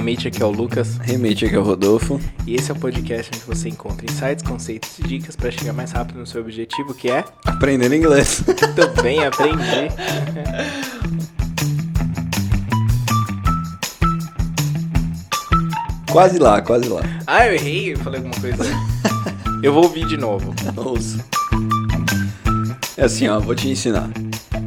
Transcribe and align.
Remate 0.00 0.28
aqui 0.28 0.42
é 0.42 0.46
o 0.46 0.50
Lucas 0.50 0.96
Remate 0.96 1.44
aqui 1.44 1.54
é 1.54 1.58
o 1.58 1.62
Rodolfo. 1.62 2.18
e 2.46 2.54
esse 2.54 2.70
é 2.70 2.74
o 2.74 2.78
podcast 2.78 3.30
onde 3.34 3.44
você 3.44 3.68
encontra 3.68 4.06
insights, 4.10 4.42
conceitos 4.42 4.98
e 4.98 5.02
dicas 5.02 5.36
para 5.36 5.50
chegar 5.50 5.74
mais 5.74 5.92
rápido 5.92 6.18
no 6.18 6.26
seu 6.26 6.40
objetivo, 6.40 6.94
que 6.94 7.10
é 7.10 7.22
Aprendendo 7.44 7.94
inglês. 7.94 8.42
também 8.74 9.22
aprender. 9.22 9.92
quase 16.10 16.38
lá, 16.38 16.62
quase 16.62 16.88
lá. 16.88 17.02
Ah, 17.26 17.46
eu 17.46 17.52
errei, 17.52 17.92
eu 17.92 17.98
falei 17.98 18.20
alguma 18.20 18.40
coisa. 18.40 18.64
Eu 19.62 19.74
vou 19.74 19.84
ouvir 19.84 20.06
de 20.06 20.16
novo. 20.16 20.54
Ouça. 20.74 21.22
É 22.96 23.04
assim, 23.04 23.28
ó, 23.28 23.38
vou 23.38 23.54
te 23.54 23.68
ensinar. 23.68 24.08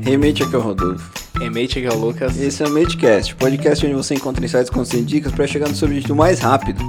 Remate 0.03 0.43
aqui 0.43 0.53
é 0.53 0.57
o 0.59 0.61
Rodolfo. 0.61 1.22
Remate 1.43 1.79
aqui 1.79 1.87
é 1.87 1.91
o 1.91 1.97
Lucas. 1.97 2.39
Esse 2.39 2.63
é 2.63 2.67
o 2.67 2.69
Matecast, 2.71 3.35
podcast 3.35 3.85
onde 3.85 3.95
você 3.95 4.15
encontra 4.15 4.45
insights, 4.45 4.69
conceitos 4.69 5.11
e 5.11 5.15
dicas 5.15 5.31
para 5.33 5.45
chegar 5.45 5.67
no 5.67 5.75
seu 5.75 5.87
objetivo 5.87 6.15
mais 6.15 6.39
rápido. 6.39 6.81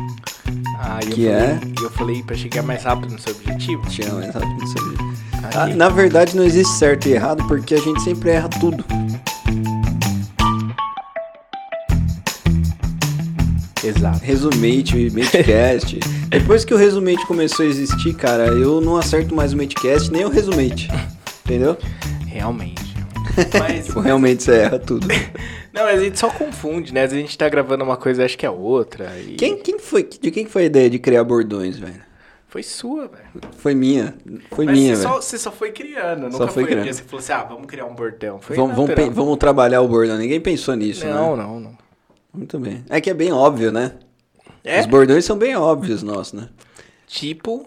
Ah, 0.78 1.00
e 1.02 1.08
eu 1.08 1.10
Que 1.10 1.22
falei, 1.24 1.32
é? 1.32 1.60
eu 1.82 1.90
falei 1.90 2.22
para 2.22 2.36
chegar 2.36 2.62
mais 2.62 2.84
rápido 2.84 3.12
no 3.12 3.18
seu 3.18 3.34
objetivo. 3.34 3.90
Chegar 3.90 4.12
mais 4.14 4.32
rápido 4.32 4.52
no 4.60 4.66
seu 4.68 4.82
objetivo. 4.82 5.14
Ah, 5.56 5.66
na 5.66 5.88
verdade, 5.88 6.36
não 6.36 6.44
existe 6.44 6.72
certo 6.74 7.08
e 7.08 7.12
errado 7.12 7.44
porque 7.48 7.74
a 7.74 7.80
gente 7.80 8.00
sempre 8.02 8.30
erra 8.30 8.48
tudo. 8.48 8.84
Exato. 13.82 14.20
Resumate, 14.24 15.10
Matecast. 15.10 15.98
Depois 16.30 16.64
que 16.64 16.72
o 16.72 16.76
Resumate 16.76 17.26
começou 17.26 17.66
a 17.66 17.68
existir, 17.68 18.14
cara, 18.14 18.46
eu 18.46 18.80
não 18.80 18.96
acerto 18.96 19.34
mais 19.34 19.52
o 19.52 19.56
Matecast 19.56 20.10
nem 20.10 20.24
o 20.24 20.28
Resumate. 20.30 20.88
Entendeu? 21.44 21.76
Realmente. 22.26 22.83
Mas, 23.58 23.86
Tipo, 23.86 24.00
realmente 24.00 24.42
você 24.42 24.52
erra 24.58 24.78
tudo. 24.78 25.06
não, 25.72 25.84
mas 25.84 26.00
a 26.00 26.04
gente 26.04 26.18
só 26.18 26.30
confunde, 26.30 26.92
né? 26.92 27.04
Às 27.04 27.10
vezes 27.12 27.24
a 27.24 27.26
gente 27.26 27.38
tá 27.38 27.48
gravando 27.48 27.84
uma 27.84 27.96
coisa, 27.96 28.24
acho 28.24 28.36
que 28.38 28.46
é 28.46 28.50
outra. 28.50 29.12
E... 29.18 29.34
Quem, 29.34 29.56
quem 29.58 29.78
foi, 29.78 30.02
de 30.04 30.30
quem 30.30 30.46
foi 30.46 30.62
a 30.62 30.66
ideia 30.66 30.90
de 30.90 30.98
criar 30.98 31.24
bordões, 31.24 31.78
velho? 31.78 32.02
Foi 32.48 32.62
sua, 32.62 33.08
velho. 33.08 33.50
Foi 33.58 33.74
minha. 33.74 34.14
Foi 34.50 34.64
Mas 34.64 34.78
minha, 34.78 34.94
você, 34.94 35.02
só, 35.02 35.20
você 35.20 35.38
só 35.38 35.50
foi 35.50 35.72
criando, 35.72 36.30
Só 36.30 36.38
nunca 36.38 36.46
foi 36.46 36.52
foi 36.52 36.62
um 36.62 36.66
criando. 36.66 36.84
dia 36.84 36.92
você 36.92 37.02
falou 37.02 37.18
assim, 37.18 37.32
ah, 37.32 37.42
vamos 37.42 37.66
criar 37.66 37.84
um 37.86 37.94
bordão. 37.94 38.40
Foi 38.40 38.54
Vamos, 38.54 38.76
vamos, 38.76 38.94
vamos 39.12 39.36
trabalhar 39.38 39.80
o 39.80 39.88
bordão. 39.88 40.16
Ninguém 40.16 40.40
pensou 40.40 40.76
nisso, 40.76 41.04
Não, 41.04 41.36
né? 41.36 41.42
não, 41.42 41.58
não. 41.58 41.78
Muito 42.32 42.58
bem. 42.60 42.84
É 42.88 43.00
que 43.00 43.10
é 43.10 43.14
bem 43.14 43.32
óbvio, 43.32 43.72
né? 43.72 43.92
É, 44.62 44.80
Os 44.80 44.86
bordões 44.86 45.24
são 45.24 45.36
bem 45.36 45.56
óbvios 45.56 46.02
nossos, 46.02 46.32
né? 46.32 46.48
tipo... 47.06 47.66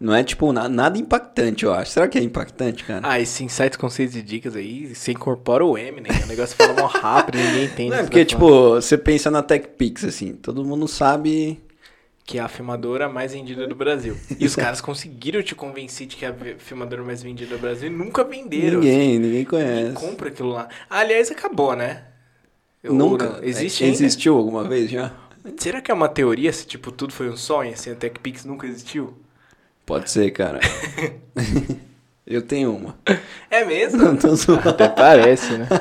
Não 0.00 0.14
é, 0.14 0.22
tipo, 0.22 0.52
na- 0.52 0.68
nada 0.68 0.96
impactante, 0.96 1.64
eu 1.64 1.72
acho. 1.74 1.90
Será 1.90 2.06
que 2.06 2.16
é 2.18 2.22
impactante, 2.22 2.84
cara? 2.84 3.00
Ah, 3.02 3.18
esse 3.18 3.42
insights, 3.42 3.76
conceitos 3.76 4.14
e 4.14 4.22
dicas 4.22 4.54
aí, 4.54 4.94
você 4.94 5.10
incorpora 5.12 5.64
o 5.64 5.76
M, 5.76 6.00
né? 6.00 6.08
O 6.22 6.26
negócio 6.26 6.56
fala 6.56 6.72
mó 6.72 6.86
rápido, 6.86 7.36
ninguém 7.42 7.64
entende. 7.64 7.90
Não 7.90 7.96
é 7.96 8.00
que 8.02 8.04
porque, 8.06 8.24
tipo, 8.24 8.70
você 8.74 8.96
pensa 8.96 9.28
na 9.30 9.42
TechPix, 9.42 10.04
assim, 10.04 10.34
todo 10.34 10.64
mundo 10.64 10.86
sabe... 10.86 11.60
Que 12.24 12.38
é 12.38 12.42
a 12.42 12.48
filmadora 12.48 13.08
mais 13.08 13.32
vendida 13.32 13.66
do 13.66 13.74
Brasil. 13.74 14.14
E 14.38 14.44
os 14.44 14.54
caras 14.54 14.82
conseguiram 14.82 15.42
te 15.42 15.54
convencer 15.54 16.06
de 16.06 16.14
que 16.14 16.26
é 16.26 16.28
a 16.28 16.34
filmadora 16.58 17.02
mais 17.02 17.22
vendida 17.22 17.56
do 17.56 17.60
Brasil 17.60 17.88
e 17.88 17.90
nunca 17.90 18.22
venderam. 18.22 18.80
Ninguém, 18.80 18.98
assim. 18.98 19.08
ninguém 19.18 19.20
Ninguém 19.30 19.44
conhece. 19.46 19.94
compra 19.94 20.28
aquilo 20.28 20.50
lá. 20.50 20.68
Aliás, 20.90 21.30
acabou, 21.30 21.74
né? 21.74 22.04
Eu- 22.84 22.92
Nunca. 22.92 23.40
Existe 23.42 23.82
é, 23.82 23.86
ainda? 23.86 23.96
Existiu 23.96 24.36
alguma 24.36 24.62
vez 24.62 24.90
já? 24.90 25.10
Será 25.56 25.80
que 25.80 25.90
é 25.90 25.94
uma 25.94 26.08
teoria 26.08 26.52
se, 26.52 26.66
tipo, 26.66 26.92
tudo 26.92 27.14
foi 27.14 27.30
um 27.30 27.36
sonho, 27.36 27.72
assim, 27.72 27.90
a 27.90 27.94
TechPix 27.94 28.44
nunca 28.44 28.66
existiu? 28.66 29.14
Pode 29.88 30.10
ser, 30.10 30.30
cara. 30.32 30.60
eu 32.26 32.42
tenho 32.42 32.76
uma. 32.76 32.98
É 33.50 33.64
mesmo? 33.64 34.02
Não 34.02 34.16
tô 34.16 34.36
zoando. 34.36 34.68
Até 34.68 34.88
parece, 34.88 35.54
né? 35.54 35.66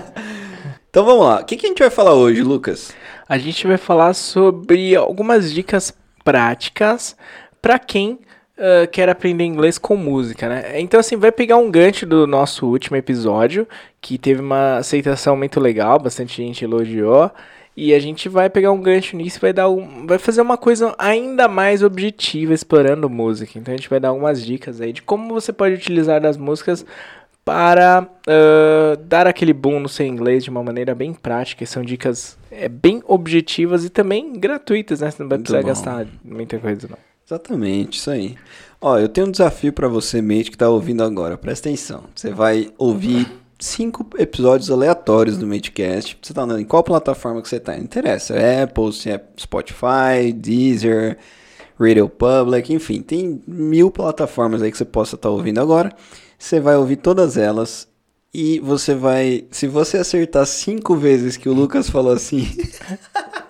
Então 0.90 1.06
vamos 1.06 1.26
lá. 1.26 1.42
O 1.42 1.46
que, 1.46 1.58
que 1.58 1.66
a 1.68 1.70
gente 1.70 1.80
vai 1.80 1.92
falar 1.92 2.14
hoje, 2.16 2.42
Lucas? 2.42 2.92
A 3.30 3.38
gente 3.38 3.68
vai 3.68 3.78
falar 3.78 4.16
sobre 4.16 4.96
algumas 4.96 5.54
dicas 5.54 5.96
práticas 6.24 7.16
para 7.62 7.78
quem 7.78 8.20
ah, 8.58 8.88
quer 8.88 9.08
aprender 9.08 9.44
inglês 9.44 9.78
com 9.78 9.96
música, 9.96 10.50
né? 10.50 10.82
Então, 10.82 11.00
assim, 11.00 11.16
vai 11.16 11.32
pegar 11.32 11.58
um 11.58 11.70
gancho 11.70 12.06
do 12.06 12.26
nosso 12.26 12.66
último 12.66 12.98
episódio, 12.98 13.68
que 14.02 14.18
teve 14.18 14.42
uma 14.42 14.78
aceitação 14.78 15.38
muito 15.38 15.60
legal, 15.60 16.00
bastante 16.00 16.44
gente 16.44 16.64
elogiou. 16.64 17.32
E 17.80 17.94
a 17.94 18.00
gente 18.00 18.28
vai 18.28 18.50
pegar 18.50 18.72
um 18.72 18.82
gancho 18.82 19.16
nisso 19.16 19.38
e 19.38 19.40
vai, 19.40 19.54
dar 19.54 19.70
um, 19.70 20.08
vai 20.08 20.18
fazer 20.18 20.42
uma 20.42 20.58
coisa 20.58 20.96
ainda 20.98 21.48
mais 21.48 21.84
objetiva 21.84 22.52
explorando 22.52 23.08
música. 23.08 23.60
Então 23.60 23.72
a 23.72 23.78
gente 23.78 23.88
vai 23.88 24.00
dar 24.00 24.10
algumas 24.10 24.44
dicas 24.44 24.82
aí 24.82 24.92
de 24.92 25.04
como 25.04 25.32
você 25.32 25.54
pode 25.54 25.76
utilizar 25.76 26.26
as 26.26 26.38
músicas 26.38 26.84
para 27.46 28.10
ah, 28.28 28.98
dar 29.06 29.28
aquele 29.28 29.54
boom 29.54 29.80
no 29.80 29.88
seu 29.88 30.08
inglês 30.08 30.44
de 30.44 30.50
uma 30.50 30.64
maneira 30.64 30.96
bem 30.96 31.14
prática. 31.14 31.64
E 31.64 31.68
são 31.68 31.84
dicas 31.84 32.36
é, 32.50 32.68
bem 32.68 33.04
objetivas 33.06 33.86
e 33.86 33.92
também 33.92 34.34
gratuitas, 34.34 35.02
né? 35.02 35.12
Você 35.12 35.22
não 35.22 35.30
vai 35.30 35.38
precisar 35.38 35.62
gastar 35.62 36.08
muita 36.26 36.58
coisa, 36.58 36.88
não. 36.90 36.98
Exatamente, 37.28 38.00
isso 38.00 38.10
aí. 38.10 38.36
Ó, 38.82 38.98
eu 38.98 39.08
tenho 39.08 39.28
um 39.28 39.32
desafio 39.32 39.72
pra 39.72 39.88
você, 39.88 40.20
mate, 40.20 40.50
que 40.50 40.58
tá 40.58 40.68
ouvindo 40.68 41.04
agora. 41.04 41.38
Presta 41.38 41.70
atenção. 41.70 42.06
Você 42.16 42.32
vai 42.32 42.72
ouvir 42.76 43.28
cinco 43.60 44.08
episódios 44.18 44.70
aleatórios 44.70 45.38
do 45.38 45.48
Matecast. 45.48 46.18
Você 46.22 46.34
tá 46.34 46.44
andando 46.44 46.62
em 46.62 46.66
qual 46.66 46.84
plataforma 46.84 47.42
que 47.42 47.50
você 47.50 47.60
tá? 47.60 47.76
Não 47.76 47.84
interessa. 47.84 48.36
É 48.36 48.64
Apple, 48.64 48.94
se 48.94 49.10
é 49.10 49.24
Spotify, 49.40 50.32
Deezer, 50.34 51.18
Radio 51.80 52.10
Public, 52.10 52.74
enfim. 52.74 53.02
Tem 53.02 53.42
mil 53.48 53.92
plataformas 53.92 54.62
aí 54.62 54.72
que 54.72 54.78
você 54.78 54.86
possa 54.86 55.16
estar 55.16 55.30
ouvindo 55.30 55.60
agora. 55.60 55.92
Você 56.38 56.60
vai 56.60 56.76
ouvir 56.76 56.98
todas 56.98 57.38
elas. 57.38 57.88
E 58.34 58.60
você 58.60 58.94
vai. 58.94 59.46
Se 59.52 59.68
você 59.68 59.98
acertar 59.98 60.46
cinco 60.46 60.96
vezes 60.96 61.38
que 61.38 61.50
o 61.50 61.54
Lucas 61.54 61.90
falou 61.90 62.14
assim. 62.14 62.48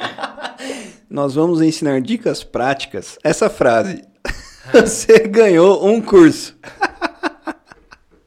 Nós 1.10 1.36
vamos 1.36 1.62
ensinar 1.62 2.02
dicas 2.02 2.44
práticas. 2.44 3.18
Essa 3.24 3.50
frase. 3.50 4.04
Você 4.74 5.20
ganhou 5.20 5.88
um 5.88 6.02
curso. 6.02 6.58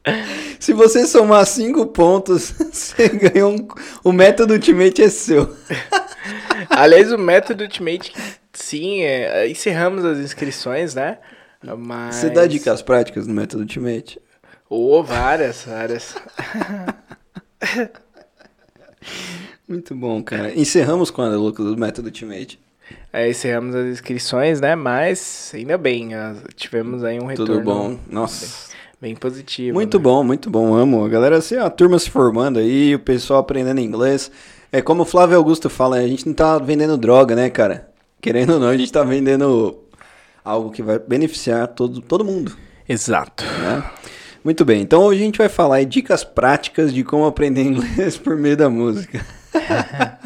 Se 0.61 0.73
você 0.73 1.07
somar 1.07 1.43
cinco 1.47 1.87
pontos, 1.87 2.51
você 2.71 3.09
ganhou 3.09 3.51
um. 3.51 3.67
O 4.03 4.11
método 4.11 4.53
Ultimate 4.53 5.01
é 5.01 5.09
seu. 5.09 5.57
Aliás, 6.69 7.11
o 7.11 7.17
método 7.17 7.63
Ultimate, 7.63 8.13
sim, 8.53 9.01
é, 9.01 9.49
encerramos 9.49 10.05
as 10.05 10.19
inscrições, 10.19 10.93
né? 10.93 11.17
Mas... 11.79 12.15
Você 12.15 12.29
dá 12.29 12.45
dicas 12.45 12.83
práticas 12.83 13.25
no 13.25 13.33
método 13.33 13.63
Ultimate? 13.63 14.21
Ô, 14.69 15.01
várias, 15.01 15.63
várias. 15.63 16.15
Muito 19.67 19.95
bom, 19.95 20.21
cara. 20.21 20.53
Encerramos 20.53 21.09
quando, 21.09 21.41
Lucas, 21.41 21.65
do 21.65 21.75
método 21.75 22.09
Ultimate? 22.09 22.59
É, 23.11 23.27
encerramos 23.27 23.73
as 23.73 23.87
inscrições, 23.87 24.61
né? 24.61 24.75
Mas 24.75 25.51
ainda 25.55 25.75
bem, 25.75 26.11
tivemos 26.55 27.03
aí 27.03 27.19
um 27.19 27.25
retorno 27.25 27.55
Tudo 27.55 27.63
bom? 27.63 27.97
Nossa. 28.07 28.70
Bem 29.01 29.15
positivo. 29.15 29.73
Muito 29.73 29.97
né? 29.97 30.03
bom, 30.03 30.23
muito 30.23 30.49
bom. 30.49 30.75
Amo. 30.75 31.03
A 31.03 31.09
galera, 31.09 31.37
assim, 31.37 31.57
a 31.57 31.69
turma 31.69 31.97
se 31.97 32.09
formando 32.09 32.59
aí, 32.59 32.93
o 32.93 32.99
pessoal 32.99 33.39
aprendendo 33.39 33.81
inglês. 33.81 34.31
É 34.71 34.81
como 34.81 35.01
o 35.01 35.05
Flávio 35.05 35.35
Augusto 35.35 35.69
fala, 35.69 35.97
a 35.97 36.07
gente 36.07 36.27
não 36.27 36.33
tá 36.33 36.57
vendendo 36.59 36.97
droga, 36.97 37.35
né, 37.35 37.49
cara? 37.49 37.89
Querendo 38.21 38.53
ou 38.53 38.59
não, 38.59 38.67
a 38.67 38.77
gente 38.77 38.91
tá 38.91 39.03
vendendo 39.03 39.79
algo 40.45 40.69
que 40.69 40.83
vai 40.83 40.99
beneficiar 40.99 41.67
todo, 41.67 42.01
todo 42.01 42.23
mundo, 42.23 42.55
Exato. 42.87 43.43
né? 43.43 43.83
Muito 44.43 44.63
bem, 44.63 44.81
então 44.81 45.03
hoje 45.03 45.21
a 45.21 45.25
gente 45.25 45.37
vai 45.37 45.49
falar 45.49 45.77
aí 45.77 45.85
dicas 45.85 46.23
práticas 46.23 46.93
de 46.93 47.03
como 47.03 47.25
aprender 47.25 47.61
inglês 47.65 48.17
por 48.17 48.37
meio 48.37 48.55
da 48.55 48.69
música. 48.69 49.25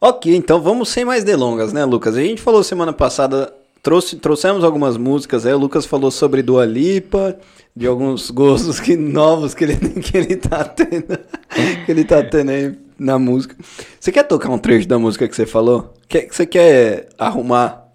ok, 0.00 0.34
então 0.34 0.60
vamos 0.60 0.88
sem 0.88 1.04
mais 1.04 1.22
delongas, 1.22 1.72
né, 1.72 1.84
Lucas? 1.84 2.16
A 2.16 2.20
gente 2.20 2.42
falou 2.42 2.64
semana 2.64 2.92
passada, 2.92 3.52
trouxe, 3.82 4.16
trouxemos 4.16 4.64
algumas 4.64 4.96
músicas 4.96 5.46
aí, 5.46 5.52
o 5.52 5.58
Lucas 5.58 5.86
falou 5.86 6.10
sobre 6.10 6.42
Dua 6.42 6.64
Lipa, 6.64 7.36
de 7.74 7.86
alguns 7.86 8.30
gostos 8.32 8.80
que, 8.80 8.96
novos 8.96 9.54
que 9.54 9.64
ele, 9.64 9.76
que 10.00 10.16
ele 10.16 10.36
tá 10.36 10.64
tendo, 10.64 11.18
que 11.84 11.90
ele 11.90 12.04
tá 12.04 12.22
tendo 12.22 12.50
aí 12.50 12.74
na 12.98 13.18
música. 13.18 13.56
Você 13.98 14.10
quer 14.10 14.24
tocar 14.24 14.50
um 14.50 14.58
trecho 14.58 14.88
da 14.88 14.98
música 14.98 15.28
que 15.28 15.34
você 15.36 15.46
falou? 15.46 15.94
Quer, 16.08 16.28
você 16.30 16.44
quer 16.46 17.08
arrumar? 17.18 17.86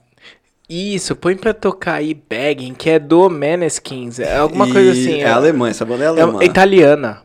Isso, 0.69 1.15
põe 1.15 1.35
pra 1.35 1.53
tocar 1.53 1.95
aí 1.95 2.13
Begging, 2.13 2.73
que 2.73 2.89
é 2.89 2.97
do 2.97 3.29
Maneskin. 3.29 4.09
É 4.19 4.37
alguma 4.37 4.65
coisa 4.65 4.93
E 4.95 5.01
assim. 5.01 5.21
É 5.21 5.29
alemã, 5.29 5.69
essa 5.69 5.85
banda 5.85 6.03
é 6.03 6.07
é 6.07 6.09
alemã. 6.09 6.43
italiana. 6.43 7.21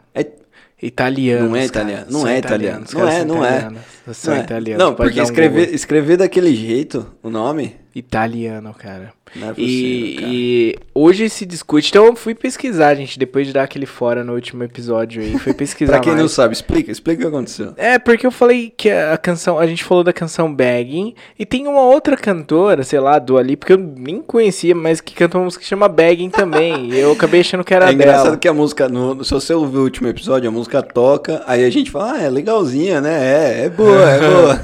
Italiano. 0.81 1.49
Não 1.49 1.57
é 1.57 1.65
italiano, 1.65 2.07
não 2.09 2.27
é 2.29 2.39
italiano. 2.39 2.85
Não 2.93 3.09
é, 3.09 3.25
não 3.25 3.45
é. 3.45 3.69
São 4.13 4.35
Não, 4.35 4.41
é. 4.41 4.77
Não, 4.79 4.95
pode 4.95 5.09
porque 5.09 5.21
um 5.21 5.25
escrever, 5.25 5.75
escrever 5.75 6.17
daquele 6.17 6.55
jeito, 6.55 7.07
o 7.23 7.29
nome, 7.29 7.75
Italiano, 7.95 8.73
cara. 8.75 9.13
Não 9.37 9.49
é 9.51 9.53
possível, 9.53 9.69
E, 9.69 10.15
cara. 10.17 10.29
e 10.33 10.77
hoje 10.95 11.29
se 11.29 11.45
discute. 11.47 11.89
Então 11.91 12.07
eu 12.07 12.17
fui 12.17 12.35
pesquisar, 12.35 12.95
gente, 12.95 13.19
depois 13.19 13.47
de 13.47 13.53
dar 13.53 13.63
aquele 13.65 13.87
fora 13.87 14.23
no 14.25 14.35
último 14.35 14.63
episódio 14.65 15.23
aí. 15.23 15.39
Fui 15.39 15.53
pesquisar. 15.55 15.93
Pra 15.93 16.01
quem 16.01 16.13
não 16.13 16.21
mais. 16.21 16.33
sabe, 16.33 16.53
explica, 16.55 16.91
explica 16.91 17.21
o 17.21 17.23
que 17.31 17.35
aconteceu. 17.37 17.73
É, 17.77 17.99
porque 17.99 18.27
eu 18.27 18.31
falei 18.31 18.73
que 18.77 18.91
a 18.91 19.17
canção, 19.17 19.59
a 19.59 19.67
gente 19.67 19.85
falou 19.85 20.03
da 20.05 20.13
canção 20.13 20.53
Begging, 20.55 21.15
e 21.39 21.45
tem 21.47 21.67
uma 21.67 21.83
outra 21.83 22.17
cantora, 22.17 22.83
sei 22.85 23.01
lá, 23.01 23.19
do 23.19 23.37
ali, 23.39 23.57
porque 23.57 23.73
eu 23.73 23.79
nem 23.79 24.21
conhecia, 24.21 24.75
mas 24.75 25.01
que 25.01 25.15
canta 25.15 25.39
uma 25.39 25.45
música 25.45 25.63
que 25.63 25.69
chama 25.69 25.89
Begging 25.89 26.31
também, 26.31 26.91
e 26.93 26.99
eu 26.99 27.13
acabei 27.13 27.41
achando 27.41 27.65
que 27.65 27.75
era 27.75 27.91
é 27.91 27.93
engraçado 27.93 28.25
dela. 28.25 28.37
que 28.37 28.49
a 28.49 28.55
música, 28.55 28.89
no, 28.89 29.25
se 29.25 29.31
você 29.33 29.53
ouvir 29.55 29.79
o 29.79 29.83
último 29.83 30.09
episódio, 30.09 30.49
a 30.49 30.53
música 30.53 30.83
toca, 30.83 31.43
aí 31.47 31.65
a 31.65 31.71
gente 31.71 31.91
fala, 31.91 32.13
ah, 32.15 32.23
é 32.23 32.29
legalzinha, 32.31 33.01
né? 33.01 33.19
É, 33.63 33.65
é 33.65 33.69
boa, 33.69 34.11
é 34.11 34.19
boa. 34.29 34.61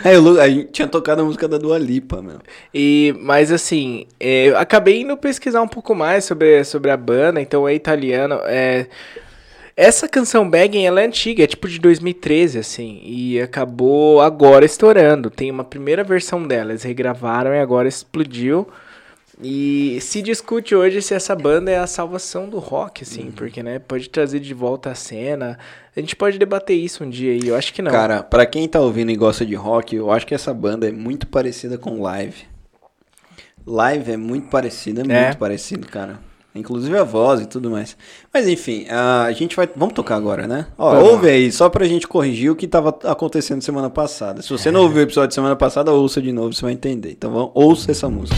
É, 0.04 0.16
eu, 0.16 0.40
a 0.40 0.48
gente 0.48 0.72
tinha 0.72 0.88
tocado 0.88 1.22
a 1.22 1.24
música 1.24 1.46
da 1.46 1.58
Dua 1.58 1.78
Lipa, 1.78 2.22
meu. 2.22 2.38
E, 2.72 3.14
mas 3.20 3.52
assim, 3.52 4.06
é, 4.18 4.46
eu 4.46 4.58
acabei 4.58 5.02
indo 5.02 5.16
pesquisar 5.16 5.60
um 5.60 5.68
pouco 5.68 5.94
mais 5.94 6.24
sobre, 6.24 6.64
sobre 6.64 6.90
a 6.90 6.96
banda, 6.96 7.40
então 7.40 7.68
é 7.68 7.74
italiano. 7.74 8.40
É, 8.44 8.86
essa 9.76 10.08
canção 10.08 10.48
Begging, 10.48 10.84
ela 10.84 11.00
é 11.00 11.06
antiga, 11.06 11.44
é 11.44 11.46
tipo 11.46 11.68
de 11.68 11.78
2013, 11.78 12.58
assim, 12.58 13.00
e 13.02 13.40
acabou 13.40 14.20
agora 14.20 14.64
estourando. 14.64 15.30
Tem 15.30 15.50
uma 15.50 15.64
primeira 15.64 16.04
versão 16.04 16.46
dela, 16.46 16.72
eles 16.72 16.82
regravaram 16.82 17.54
e 17.54 17.58
agora 17.58 17.88
explodiu. 17.88 18.68
E 19.42 19.98
se 20.00 20.20
discute 20.20 20.74
hoje 20.74 21.00
se 21.00 21.14
essa 21.14 21.34
banda 21.34 21.70
é 21.70 21.78
a 21.78 21.86
salvação 21.86 22.48
do 22.48 22.58
rock, 22.58 23.02
assim, 23.04 23.24
Uhum. 23.26 23.32
porque, 23.32 23.62
né, 23.62 23.78
pode 23.78 24.08
trazer 24.10 24.40
de 24.40 24.52
volta 24.52 24.90
a 24.90 24.94
cena. 24.94 25.58
A 25.96 26.00
gente 26.00 26.14
pode 26.14 26.38
debater 26.38 26.76
isso 26.76 27.02
um 27.04 27.08
dia 27.10 27.32
aí, 27.32 27.48
eu 27.48 27.56
acho 27.56 27.72
que 27.72 27.80
não. 27.80 27.90
Cara, 27.90 28.22
pra 28.22 28.44
quem 28.44 28.68
tá 28.68 28.80
ouvindo 28.80 29.10
e 29.10 29.16
gosta 29.16 29.46
de 29.46 29.54
rock, 29.54 29.96
eu 29.96 30.10
acho 30.10 30.26
que 30.26 30.34
essa 30.34 30.52
banda 30.52 30.86
é 30.88 30.92
muito 30.92 31.26
parecida 31.26 31.78
com 31.78 32.00
Live. 32.02 32.44
Live 33.66 34.12
é 34.12 34.16
muito 34.16 34.48
parecida, 34.48 35.02
é 35.02 35.12
É. 35.16 35.24
muito 35.26 35.38
parecido, 35.38 35.86
cara. 35.86 36.18
Inclusive 36.54 36.96
a 36.98 37.04
voz 37.04 37.40
e 37.42 37.46
tudo 37.46 37.70
mais. 37.70 37.96
Mas 38.34 38.48
enfim, 38.48 38.84
a 38.90 39.30
gente 39.32 39.54
vai. 39.54 39.68
Vamos 39.76 39.94
tocar 39.94 40.16
agora, 40.16 40.48
né? 40.48 40.66
Ó, 40.76 40.94
Vamos. 40.96 41.10
ouve 41.12 41.28
aí, 41.28 41.52
só 41.52 41.68
pra 41.68 41.86
gente 41.86 42.08
corrigir 42.08 42.50
o 42.50 42.56
que 42.56 42.66
tava 42.66 42.88
acontecendo 43.04 43.62
semana 43.62 43.88
passada. 43.88 44.42
Se 44.42 44.50
você 44.50 44.70
não 44.70 44.80
ouviu 44.82 44.98
o 44.98 45.02
episódio 45.02 45.28
de 45.28 45.34
semana 45.34 45.54
passada, 45.54 45.92
ouça 45.92 46.20
de 46.20 46.32
novo, 46.32 46.52
você 46.52 46.62
vai 46.62 46.72
entender. 46.72 47.12
Então 47.12 47.30
vamos, 47.30 47.52
ouça 47.54 47.92
essa 47.92 48.08
música. 48.08 48.36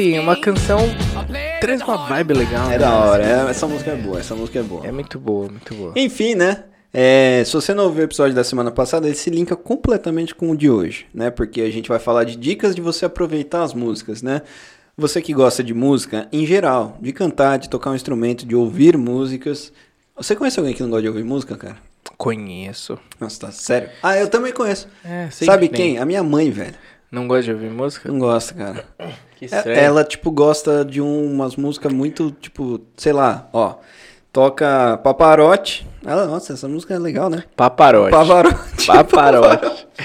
E 0.00 0.14
é 0.14 0.16
assim, 0.16 0.18
uma 0.18 0.36
canção 0.40 0.78
traz 1.60 1.82
uma 1.82 2.08
vibe 2.08 2.32
legal. 2.32 2.66
É 2.66 2.70
né? 2.70 2.78
da 2.78 2.94
hora, 2.94 3.22
é- 3.22 3.50
essa 3.50 3.66
música 3.66 3.90
é 3.90 3.96
boa, 3.96 4.18
essa 4.18 4.34
música 4.34 4.58
é 4.58 4.62
boa. 4.62 4.86
É 4.86 4.90
muito 4.90 5.18
boa, 5.18 5.48
muito 5.48 5.74
boa. 5.74 5.92
Enfim, 5.94 6.34
né? 6.34 6.64
É, 6.92 7.42
se 7.44 7.52
você 7.52 7.74
não 7.74 7.84
ouviu 7.84 8.00
o 8.00 8.04
episódio 8.04 8.34
da 8.34 8.42
semana 8.42 8.70
passada, 8.70 9.06
ele 9.06 9.14
se 9.14 9.28
linka 9.28 9.54
completamente 9.54 10.34
com 10.34 10.50
o 10.50 10.56
de 10.56 10.70
hoje, 10.70 11.06
né? 11.12 11.30
Porque 11.30 11.60
a 11.60 11.70
gente 11.70 11.88
vai 11.88 11.98
falar 11.98 12.24
de 12.24 12.34
dicas 12.34 12.74
de 12.74 12.80
você 12.80 13.04
aproveitar 13.04 13.62
as 13.62 13.74
músicas, 13.74 14.22
né? 14.22 14.40
Você 14.96 15.20
que 15.20 15.34
gosta 15.34 15.62
de 15.62 15.74
música, 15.74 16.26
em 16.32 16.44
geral, 16.46 16.96
de 17.00 17.12
cantar, 17.12 17.58
de 17.58 17.68
tocar 17.68 17.90
um 17.90 17.94
instrumento, 17.94 18.46
de 18.46 18.56
ouvir 18.56 18.96
músicas. 18.96 19.70
Você 20.16 20.34
conhece 20.34 20.58
alguém 20.58 20.74
que 20.74 20.82
não 20.82 20.90
gosta 20.90 21.02
de 21.02 21.08
ouvir 21.08 21.24
música, 21.24 21.56
cara? 21.56 21.76
Conheço. 22.16 22.98
Nossa, 23.20 23.40
tá 23.40 23.52
sério? 23.52 23.90
Ah, 24.02 24.18
eu 24.18 24.28
também 24.28 24.52
conheço. 24.52 24.88
É, 25.04 25.28
Sabe 25.30 25.68
quem? 25.68 25.98
A 25.98 26.04
minha 26.04 26.22
mãe, 26.22 26.50
velho. 26.50 26.74
Não 27.10 27.26
gosta 27.26 27.44
de 27.44 27.52
ouvir 27.52 27.70
música? 27.70 28.10
Não 28.10 28.18
gosta, 28.18 28.54
cara. 28.54 28.84
Que 29.40 29.46
É- 29.46 29.56
estranho. 29.56 29.78
Ela, 29.80 30.04
tipo, 30.04 30.30
gosta 30.30 30.84
de 30.84 31.00
um- 31.00 31.32
umas 31.32 31.56
músicas 31.56 31.90
muito, 31.90 32.30
tipo, 32.30 32.78
sei 32.94 33.10
lá, 33.12 33.48
ó. 33.54 33.76
Toca 34.30 34.98
Paparote. 35.02 35.88
Ela, 36.04 36.26
nossa, 36.26 36.52
essa 36.52 36.68
música 36.68 36.92
é 36.94 36.98
legal, 36.98 37.30
né? 37.30 37.44
Paparote. 37.56 38.10
Pavarotti. 38.10 38.86
Paparote. 38.86 39.86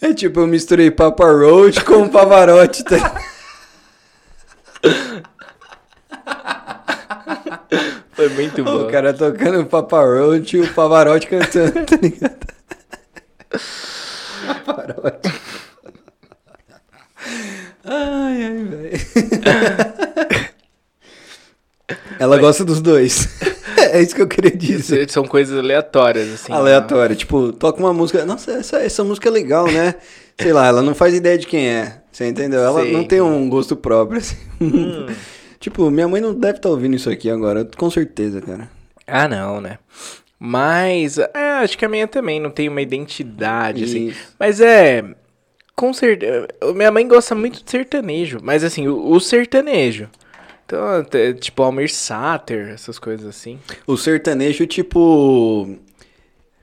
É 0.00 0.14
tipo, 0.14 0.40
eu 0.40 0.46
misturei 0.46 0.90
Papa 0.90 1.26
Roach 1.30 1.84
com 1.84 2.08
Pavarotti. 2.08 2.82
Tá? 2.84 3.20
Foi 8.20 8.28
muito 8.28 8.62
bom. 8.62 8.82
o 8.82 8.86
cara 8.90 9.14
tocando 9.14 9.64
Papa 9.64 10.04
Roach 10.04 10.54
e 10.54 10.60
o 10.60 10.74
Pavarotti 10.74 11.26
cantando, 11.26 11.86
tá 11.86 11.96
ligado? 11.96 12.36
Pavarotti. 14.66 15.32
Ai, 17.82 18.42
ai, 18.42 18.64
velho. 18.64 19.00
Ela 22.18 22.36
gosta 22.36 22.62
dos 22.62 22.82
dois. 22.82 23.26
É 23.78 24.02
isso 24.02 24.14
que 24.14 24.20
eu 24.20 24.28
queria 24.28 24.54
dizer. 24.54 25.10
São 25.10 25.24
coisas 25.24 25.58
aleatórias, 25.58 26.30
assim. 26.34 26.52
Aleatório. 26.52 27.16
Tipo, 27.16 27.50
toca 27.52 27.80
uma 27.80 27.94
música. 27.94 28.26
Nossa, 28.26 28.52
essa, 28.52 28.78
essa 28.78 29.02
música 29.02 29.30
é 29.30 29.32
legal, 29.32 29.66
né? 29.66 29.94
Sei 30.38 30.52
lá, 30.52 30.66
ela 30.66 30.82
não 30.82 30.94
faz 30.94 31.14
ideia 31.14 31.38
de 31.38 31.46
quem 31.46 31.68
é. 31.70 32.02
Você 32.12 32.28
entendeu? 32.28 32.60
Ela 32.60 32.82
Sei. 32.82 32.92
não 32.92 33.02
tem 33.02 33.22
um 33.22 33.48
gosto 33.48 33.74
próprio, 33.74 34.18
assim. 34.20 34.36
Tipo, 35.60 35.88
minha 35.90 36.08
mãe 36.08 36.20
não 36.20 36.34
deve 36.34 36.56
estar 36.56 36.70
ouvindo 36.70 36.96
isso 36.96 37.08
aqui 37.08 37.30
agora, 37.30 37.64
com 37.76 37.88
certeza, 37.90 38.40
cara. 38.40 38.68
Ah, 39.06 39.28
não, 39.28 39.60
né? 39.60 39.78
Mas, 40.38 41.18
é, 41.18 41.58
acho 41.62 41.76
que 41.76 41.84
a 41.84 41.88
minha 41.88 42.08
também 42.08 42.40
não 42.40 42.50
tem 42.50 42.68
uma 42.68 42.80
identidade, 42.80 43.84
assim. 43.84 44.08
Isso. 44.08 44.34
Mas 44.38 44.60
é. 44.60 45.04
Com 45.76 45.92
certeza. 45.92 46.48
Minha 46.74 46.90
mãe 46.90 47.06
gosta 47.06 47.34
muito 47.34 47.62
de 47.62 47.70
sertanejo. 47.70 48.38
Mas, 48.42 48.64
assim, 48.64 48.88
o, 48.88 49.12
o 49.12 49.20
sertanejo. 49.20 50.08
Então, 50.64 51.04
tipo, 51.38 51.62
Almir 51.62 51.92
Sater, 51.92 52.68
essas 52.68 52.98
coisas 52.98 53.26
assim. 53.26 53.58
O 53.86 53.96
sertanejo, 53.96 54.66
tipo. 54.66 55.76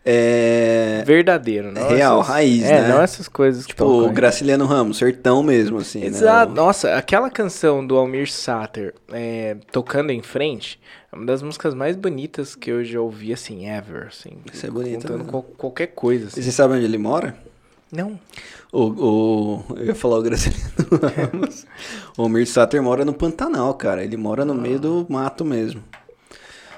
É. 0.09 1.03
Verdadeiro, 1.05 1.71
não 1.71 1.89
Real, 1.89 2.21
essas- 2.21 2.33
raiz, 2.33 2.63
é, 2.63 2.81
né? 2.81 2.87
não 2.87 3.01
essas 3.01 3.27
coisas 3.27 3.65
que 3.65 3.73
Tipo. 3.73 4.09
Graciliano 4.09 4.65
Ramos, 4.65 4.97
sertão 4.97 5.43
mesmo, 5.43 5.79
assim. 5.79 6.03
Exato. 6.03 6.51
Né? 6.53 6.55
Nossa, 6.61 6.95
aquela 6.95 7.29
canção 7.29 7.85
do 7.85 7.97
Almir 7.97 8.31
Sater, 8.31 8.93
é, 9.11 9.57
Tocando 9.71 10.11
em 10.11 10.21
Frente, 10.21 10.79
é 11.11 11.15
uma 11.15 11.25
das 11.25 11.41
músicas 11.41 11.73
mais 11.73 11.95
bonitas 11.97 12.55
que 12.55 12.71
eu 12.71 12.85
já 12.85 13.01
ouvi, 13.01 13.33
assim, 13.33 13.67
ever, 13.69 14.07
assim. 14.07 14.37
Isso 14.51 14.65
é 14.65 14.69
bonito, 14.69 15.01
Contando 15.01 15.23
né? 15.25 15.29
qual- 15.29 15.43
qualquer 15.43 15.87
coisa, 15.87 16.25
E 16.25 16.27
assim. 16.29 16.41
você 16.41 16.51
sabe 16.51 16.75
onde 16.75 16.85
ele 16.85 16.97
mora? 16.97 17.35
Não. 17.91 18.19
O, 18.71 18.83
o, 18.83 19.63
eu 19.77 19.85
ia 19.87 19.95
falar 19.95 20.17
o 20.19 20.21
Graciliano 20.21 20.63
Ramos. 21.31 21.65
O 22.17 22.23
Almir 22.23 22.47
Sater 22.47 22.81
mora 22.81 23.05
no 23.05 23.13
Pantanal, 23.13 23.73
cara. 23.75 24.03
Ele 24.03 24.17
mora 24.17 24.43
no 24.43 24.55
meio 24.55 24.79
do 24.79 25.05
mato 25.07 25.45
mesmo. 25.45 25.81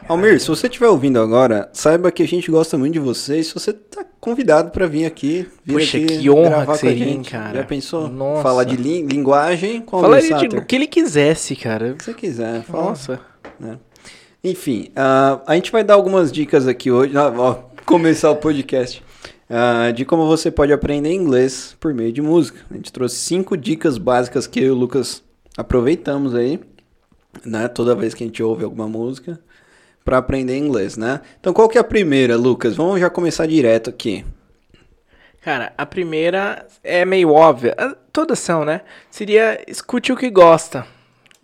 Almir, 0.09 0.39
se 0.41 0.47
você 0.47 0.65
estiver 0.65 0.88
ouvindo 0.88 1.19
agora, 1.19 1.69
saiba 1.71 2.11
que 2.11 2.23
a 2.23 2.27
gente 2.27 2.50
gosta 2.50 2.75
muito 2.80 2.94
de 2.94 2.99
você. 2.99 3.39
E 3.39 3.44
se 3.44 3.54
você 3.54 3.71
tá 3.71 4.04
convidado 4.19 4.71
pra 4.71 4.87
vir 4.87 5.06
aqui, 5.06 5.47
vir 5.63 5.73
Poxa, 5.75 5.97
aqui 5.97 6.18
que 6.18 6.30
honra 6.31 6.49
gravar 6.49 6.61
que 6.61 6.66
com 6.66 6.71
a 6.71 6.75
seria, 6.78 7.06
hein, 7.06 7.21
cara? 7.21 7.59
Já 7.59 7.63
pensou? 7.63 8.07
Nossa. 8.09 8.42
Falar 8.42 8.63
de 8.63 8.75
lin- 8.75 9.06
linguagem 9.06 9.81
com 9.81 10.01
Falaria 10.01 10.35
de 10.35 10.57
o 10.57 10.66
que 10.66 10.75
ele 10.75 10.87
quisesse, 10.87 11.56
cara. 11.56 11.92
O 11.92 11.95
que 11.95 12.04
você 12.04 12.13
quiser. 12.16 12.63
Fala. 12.63 12.85
Nossa. 12.85 13.19
né? 13.59 13.78
Enfim, 14.44 14.89
ah, 14.95 15.42
a 15.45 15.54
gente 15.54 15.71
vai 15.71 15.83
dar 15.83 15.94
algumas 15.94 16.31
dicas 16.31 16.68
aqui 16.68 16.89
hoje, 16.89 17.16
ah, 17.16 17.31
ó, 17.37 17.54
começar 17.85 18.31
o 18.31 18.35
podcast, 18.37 19.04
ah, 19.47 19.92
de 19.92 20.06
como 20.06 20.25
você 20.25 20.49
pode 20.49 20.73
aprender 20.73 21.13
inglês 21.13 21.75
por 21.80 21.94
meio 21.94 22.11
de 22.11 22.21
música. 22.21 22.59
A 22.71 22.73
gente 22.73 22.92
trouxe 22.92 23.18
cinco 23.18 23.56
dicas 23.56 23.99
básicas 23.99 24.47
que 24.47 24.59
eu 24.59 24.66
e 24.68 24.71
o 24.71 24.75
Lucas 24.75 25.21
aproveitamos 25.56 26.33
aí, 26.33 26.59
né? 27.45 27.68
Toda 27.68 27.94
vez 27.94 28.16
que 28.16 28.23
a 28.23 28.28
gente 28.28 28.42
ouve 28.42 28.63
alguma 28.63 28.87
música, 28.87 29.39
para 30.09 30.18
aprender 30.18 30.57
inglês, 30.57 30.97
né? 30.97 31.21
Então, 31.39 31.54
qual 31.54 31.69
que 31.69 31.78
é 31.78 31.81
a 31.81 31.83
primeira, 31.83 32.35
Lucas? 32.35 32.75
Vamos 32.75 32.99
já 32.99 33.11
começar 33.11 33.45
direto 33.45 33.92
aqui. 33.92 34.25
Cara, 35.39 35.71
a 35.78 35.85
primeira 35.85 36.66
é 36.83 37.06
meio 37.06 37.30
óbvia. 37.31 37.75
Ah, 37.78 37.95
Todas 38.11 38.39
são, 38.39 38.66
né? 38.66 38.81
Seria 39.11 39.63
escute 39.68 40.11
o 40.11 40.18
que 40.18 40.31
gosta. 40.31 40.83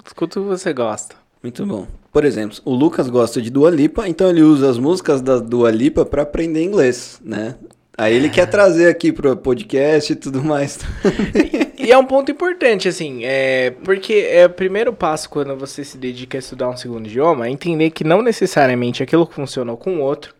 Escute 0.03 0.39
o 0.39 0.41
que 0.41 0.47
você 0.47 0.73
gosta. 0.73 1.15
Muito 1.43 1.63
bom. 1.63 1.85
Por 2.11 2.25
exemplo, 2.25 2.57
o 2.65 2.73
Lucas 2.73 3.07
gosta 3.07 3.39
de 3.39 3.51
Dua 3.51 3.69
Lipa, 3.69 4.09
então 4.09 4.31
ele 4.31 4.41
usa 4.41 4.67
as 4.67 4.79
músicas 4.79 5.21
da 5.21 5.37
Dua 5.37 5.69
Lipa 5.69 6.03
para 6.03 6.23
aprender 6.23 6.63
inglês, 6.63 7.21
né? 7.23 7.53
Aí 7.95 8.15
ele 8.15 8.29
quer 8.29 8.47
trazer 8.47 8.89
aqui 8.89 9.11
pro 9.11 9.37
podcast 9.37 10.11
e 10.11 10.15
tudo 10.15 10.43
mais. 10.43 10.79
E 11.77 11.91
é 11.91 11.97
um 11.97 12.05
ponto 12.05 12.31
importante, 12.31 12.87
assim, 12.87 13.21
é, 13.23 13.71
porque 13.83 14.13
é 14.13 14.45
o 14.45 14.49
primeiro 14.49 14.93
passo 14.93 15.29
quando 15.29 15.55
você 15.55 15.83
se 15.83 15.97
dedica 15.97 16.37
a 16.37 16.39
estudar 16.39 16.69
um 16.69 16.77
segundo 16.77 17.07
idioma, 17.07 17.47
é 17.47 17.49
entender 17.49 17.89
que 17.91 18.03
não 18.03 18.21
necessariamente 18.21 19.03
aquilo 19.03 19.27
que 19.27 19.33
funcionou 19.33 19.77
com 19.77 19.97
o 19.97 20.01
outro 20.01 20.33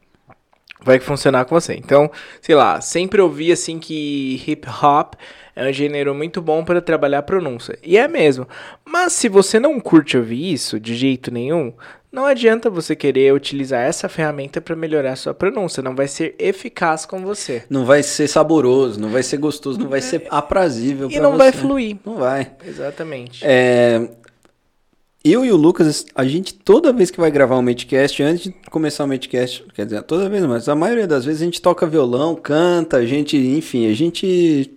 vai 0.81 0.99
funcionar 0.99 1.45
com 1.45 1.59
você. 1.59 1.73
Então, 1.73 2.09
sei 2.39 2.55
lá, 2.55 2.79
sempre 2.79 3.19
ouvi 3.19 3.51
assim 3.51 3.79
que 3.79 4.41
hip 4.47 4.67
hop 4.69 5.15
é 5.55 5.69
um 5.69 5.71
gênero 5.73 6.13
muito 6.13 6.41
bom 6.41 6.63
para 6.63 6.81
trabalhar 6.81 7.19
a 7.19 7.23
pronúncia. 7.23 7.77
E 7.81 7.97
é 7.97 8.07
mesmo. 8.07 8.47
Mas 8.83 9.13
se 9.13 9.29
você 9.29 9.59
não 9.59 9.79
curte 9.79 10.17
ouvir 10.17 10.51
isso 10.51 10.79
de 10.79 10.95
jeito 10.95 11.31
nenhum, 11.31 11.73
não 12.11 12.25
adianta 12.25 12.69
você 12.69 12.95
querer 12.95 13.33
utilizar 13.33 13.81
essa 13.81 14.07
ferramenta 14.09 14.59
para 14.61 14.75
melhorar 14.75 15.13
a 15.13 15.15
sua 15.15 15.33
pronúncia, 15.33 15.83
não 15.83 15.95
vai 15.95 16.07
ser 16.07 16.35
eficaz 16.39 17.05
com 17.05 17.21
você. 17.21 17.63
Não 17.69 17.85
vai 17.85 18.03
ser 18.03 18.27
saboroso, 18.27 18.99
não 18.99 19.09
vai 19.09 19.23
ser 19.23 19.37
gostoso, 19.37 19.79
não 19.79 19.89
vai 19.89 20.01
ser 20.01 20.25
aprazível 20.31 21.09
E 21.11 21.19
não 21.19 21.37
vai 21.37 21.51
você. 21.51 21.57
fluir. 21.57 21.97
Não 22.05 22.15
vai. 22.15 22.51
Exatamente. 22.65 23.41
É, 23.43 24.09
eu 25.23 25.43
e 25.43 25.51
o 25.51 25.57
Lucas, 25.57 26.05
a 26.13 26.23
gente 26.23 26.53
toda 26.53 26.93
vez 26.93 27.09
que 27.09 27.19
vai 27.19 27.31
gravar 27.31 27.57
um 27.57 27.61
Midcast, 27.61 28.21
antes 28.21 28.43
de 28.43 28.51
começar 28.69 29.03
o 29.03 29.07
Midcast, 29.07 29.65
quer 29.73 29.85
dizer, 29.85 30.03
toda 30.03 30.29
vez, 30.29 30.45
mas 30.45 30.69
a 30.69 30.75
maioria 30.75 31.07
das 31.07 31.25
vezes 31.25 31.41
a 31.41 31.45
gente 31.45 31.61
toca 31.61 31.87
violão, 31.87 32.35
canta, 32.35 32.97
a 32.97 33.05
gente, 33.05 33.35
enfim, 33.35 33.89
a 33.89 33.93
gente 33.93 34.71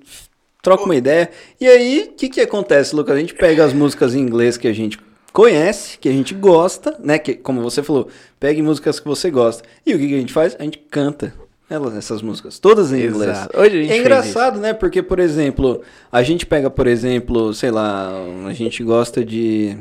troca 0.69 0.85
uma 0.85 0.97
ideia. 0.97 1.31
E 1.59 1.67
aí, 1.67 2.11
o 2.11 2.17
que 2.17 2.29
que 2.29 2.41
acontece, 2.41 2.95
Lucas? 2.95 3.17
A 3.17 3.21
gente 3.21 3.35
pega 3.35 3.65
as 3.65 3.73
músicas 3.73 4.15
em 4.15 4.21
inglês 4.21 4.57
que 4.57 4.69
a 4.69 4.73
gente 4.73 4.99
conhece, 5.33 5.99
que 5.99 6.09
a 6.09 6.13
gente 6.13 6.35
gosta, 6.35 6.97
né? 7.01 7.19
Que, 7.19 7.35
como 7.35 7.63
você 7.63 7.83
falou, 7.83 8.09
pegue 8.39 8.61
músicas 8.61 9.01
que 9.01 9.09
você 9.09 9.31
gosta. 9.31 9.63
E 9.87 9.95
o 9.95 9.99
que, 9.99 10.09
que 10.09 10.15
a 10.15 10.19
gente 10.19 10.33
faz? 10.33 10.57
A 10.59 10.63
gente 10.63 10.79
canta 10.91 11.33
elas, 11.71 11.95
essas 11.97 12.23
músicas, 12.23 12.59
todas 12.59 12.93
em 12.93 13.07
inglês. 13.07 13.31
Exato. 13.31 13.59
Hoje 13.59 13.79
a 13.79 13.83
gente 13.83 13.93
é 13.93 13.99
engraçado, 13.99 14.59
né? 14.59 14.73
Porque, 14.75 15.03
por 15.03 15.19
exemplo, 15.19 15.83
a 16.11 16.23
gente 16.23 16.45
pega, 16.45 16.71
por 16.71 16.87
exemplo, 16.87 17.53
sei 17.55 17.71
lá, 17.71 18.11
a 18.47 18.53
gente 18.53 18.83
gosta 18.83 19.25
de 19.25 19.77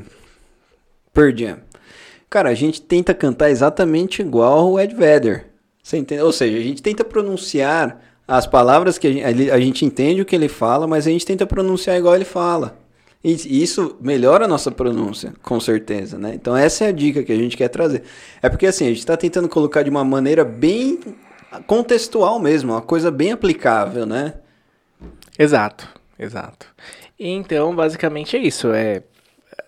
Pearl 1.13 1.35
Jam. 1.35 1.57
Cara, 2.29 2.49
a 2.49 2.53
gente 2.53 2.81
tenta 2.81 3.13
cantar 3.13 3.49
exatamente 3.49 4.21
igual 4.21 4.71
o 4.71 4.79
Ed 4.79 4.93
Vedder. 4.93 5.47
Você 5.81 5.97
entende? 5.97 6.21
Ou 6.21 6.33
seja, 6.33 6.57
a 6.57 6.61
gente 6.61 6.81
tenta 6.81 7.05
pronunciar 7.05 8.01
as 8.27 8.45
palavras 8.45 8.97
que 8.97 9.07
a 9.07 9.11
gente, 9.11 9.51
a 9.51 9.59
gente 9.59 9.85
entende 9.85 10.21
o 10.21 10.25
que 10.25 10.35
ele 10.35 10.49
fala, 10.49 10.85
mas 10.85 11.07
a 11.07 11.09
gente 11.09 11.25
tenta 11.25 11.45
pronunciar 11.45 11.97
igual 11.97 12.15
ele 12.15 12.25
fala. 12.25 12.77
E 13.23 13.61
isso 13.61 13.97
melhora 13.99 14.45
a 14.45 14.47
nossa 14.47 14.71
pronúncia, 14.71 15.33
com 15.41 15.59
certeza, 15.59 16.17
né? 16.17 16.33
Então 16.35 16.55
essa 16.55 16.85
é 16.85 16.87
a 16.89 16.91
dica 16.91 17.23
que 17.23 17.31
a 17.31 17.35
gente 17.35 17.57
quer 17.57 17.67
trazer. 17.67 18.03
É 18.41 18.49
porque 18.49 18.67
assim, 18.67 18.85
a 18.85 18.89
gente 18.89 18.99
está 18.99 19.17
tentando 19.17 19.49
colocar 19.49 19.83
de 19.83 19.89
uma 19.89 20.03
maneira 20.03 20.45
bem 20.45 20.99
contextual 21.65 22.39
mesmo, 22.39 22.73
uma 22.73 22.81
coisa 22.81 23.09
bem 23.09 23.31
aplicável, 23.31 24.05
né? 24.05 24.35
Exato, 25.37 25.87
exato. 26.17 26.67
Então, 27.19 27.75
basicamente 27.75 28.37
é 28.37 28.39
isso. 28.39 28.71
É 28.71 29.01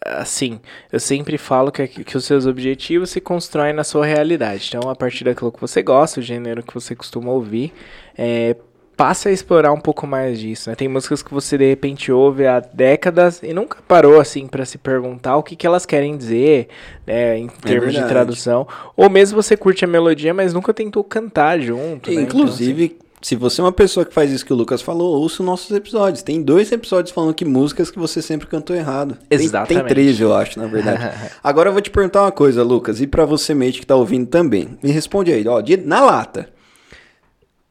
assim, 0.05 0.59
eu 0.91 0.99
sempre 0.99 1.37
falo 1.37 1.71
que, 1.71 1.87
que 1.87 2.17
os 2.17 2.25
seus 2.25 2.45
objetivos 2.45 3.09
se 3.09 3.21
constroem 3.21 3.73
na 3.73 3.83
sua 3.83 4.05
realidade. 4.05 4.69
Então, 4.69 4.89
a 4.89 4.95
partir 4.95 5.23
daquilo 5.23 5.51
que 5.51 5.61
você 5.61 5.81
gosta, 5.81 6.19
o 6.19 6.23
gênero 6.23 6.63
que 6.63 6.73
você 6.73 6.95
costuma 6.95 7.31
ouvir, 7.31 7.73
é, 8.17 8.55
passa 8.99 9.29
a 9.29 9.31
explorar 9.31 9.71
um 9.71 9.79
pouco 9.79 10.05
mais 10.05 10.37
disso. 10.39 10.69
Né? 10.69 10.75
Tem 10.75 10.87
músicas 10.89 11.23
que 11.23 11.33
você 11.33 11.57
de 11.57 11.69
repente 11.69 12.11
ouve 12.11 12.45
há 12.45 12.59
décadas 12.59 13.41
e 13.41 13.53
nunca 13.53 13.77
parou 13.87 14.19
assim 14.19 14.45
para 14.45 14.65
se 14.65 14.77
perguntar 14.77 15.37
o 15.37 15.43
que, 15.43 15.55
que 15.55 15.65
elas 15.65 15.85
querem 15.85 16.17
dizer, 16.17 16.67
né, 17.07 17.37
em 17.37 17.47
termos 17.47 17.93
de 17.93 17.99
verdade. 17.99 18.09
tradução. 18.09 18.67
Ou 18.97 19.09
mesmo 19.09 19.41
você 19.41 19.55
curte 19.55 19.85
a 19.85 19.87
melodia, 19.87 20.33
mas 20.33 20.53
nunca 20.53 20.73
tentou 20.73 21.01
cantar 21.01 21.59
junto. 21.61 22.09
né? 22.11 22.21
Então, 22.21 22.39
Inclusive, 22.41 22.97
se 23.21 23.35
você 23.35 23.59
é 23.59 23.63
uma 23.63 23.71
pessoa 23.71 24.05
que 24.05 24.13
faz 24.13 24.31
isso 24.31 24.45
que 24.45 24.53
o 24.53 24.55
Lucas 24.55 24.81
falou, 24.81 25.19
ouça 25.19 25.41
os 25.41 25.45
nossos 25.45 25.71
episódios. 25.75 26.23
Tem 26.23 26.41
dois 26.41 26.71
episódios 26.71 27.13
falando 27.13 27.33
que 27.33 27.43
músicas 27.43 27.91
que 27.91 27.99
você 27.99 28.21
sempre 28.21 28.47
cantou 28.47 28.75
errado. 28.75 29.15
Tem- 29.27 29.37
Tem, 29.37 29.45
Exatamente. 29.47 29.87
três, 29.89 30.19
eu 30.21 30.33
acho, 30.33 30.57
na 30.59 30.67
verdade. 30.67 31.01
Agora 31.43 31.69
eu 31.69 31.73
vou 31.73 31.81
te 31.81 31.89
perguntar 31.89 32.21
uma 32.23 32.31
coisa, 32.31 32.63
Lucas, 32.63 33.01
e 33.01 33.07
pra 33.07 33.25
você, 33.25 33.53
mate, 33.53 33.79
que 33.81 33.85
tá 33.85 33.95
ouvindo 33.95 34.25
também. 34.27 34.77
Me 34.81 34.91
responde 34.91 35.31
aí, 35.33 35.45
ó, 35.47 35.59
de- 35.61 35.77
na 35.77 36.01
lata. 36.01 36.49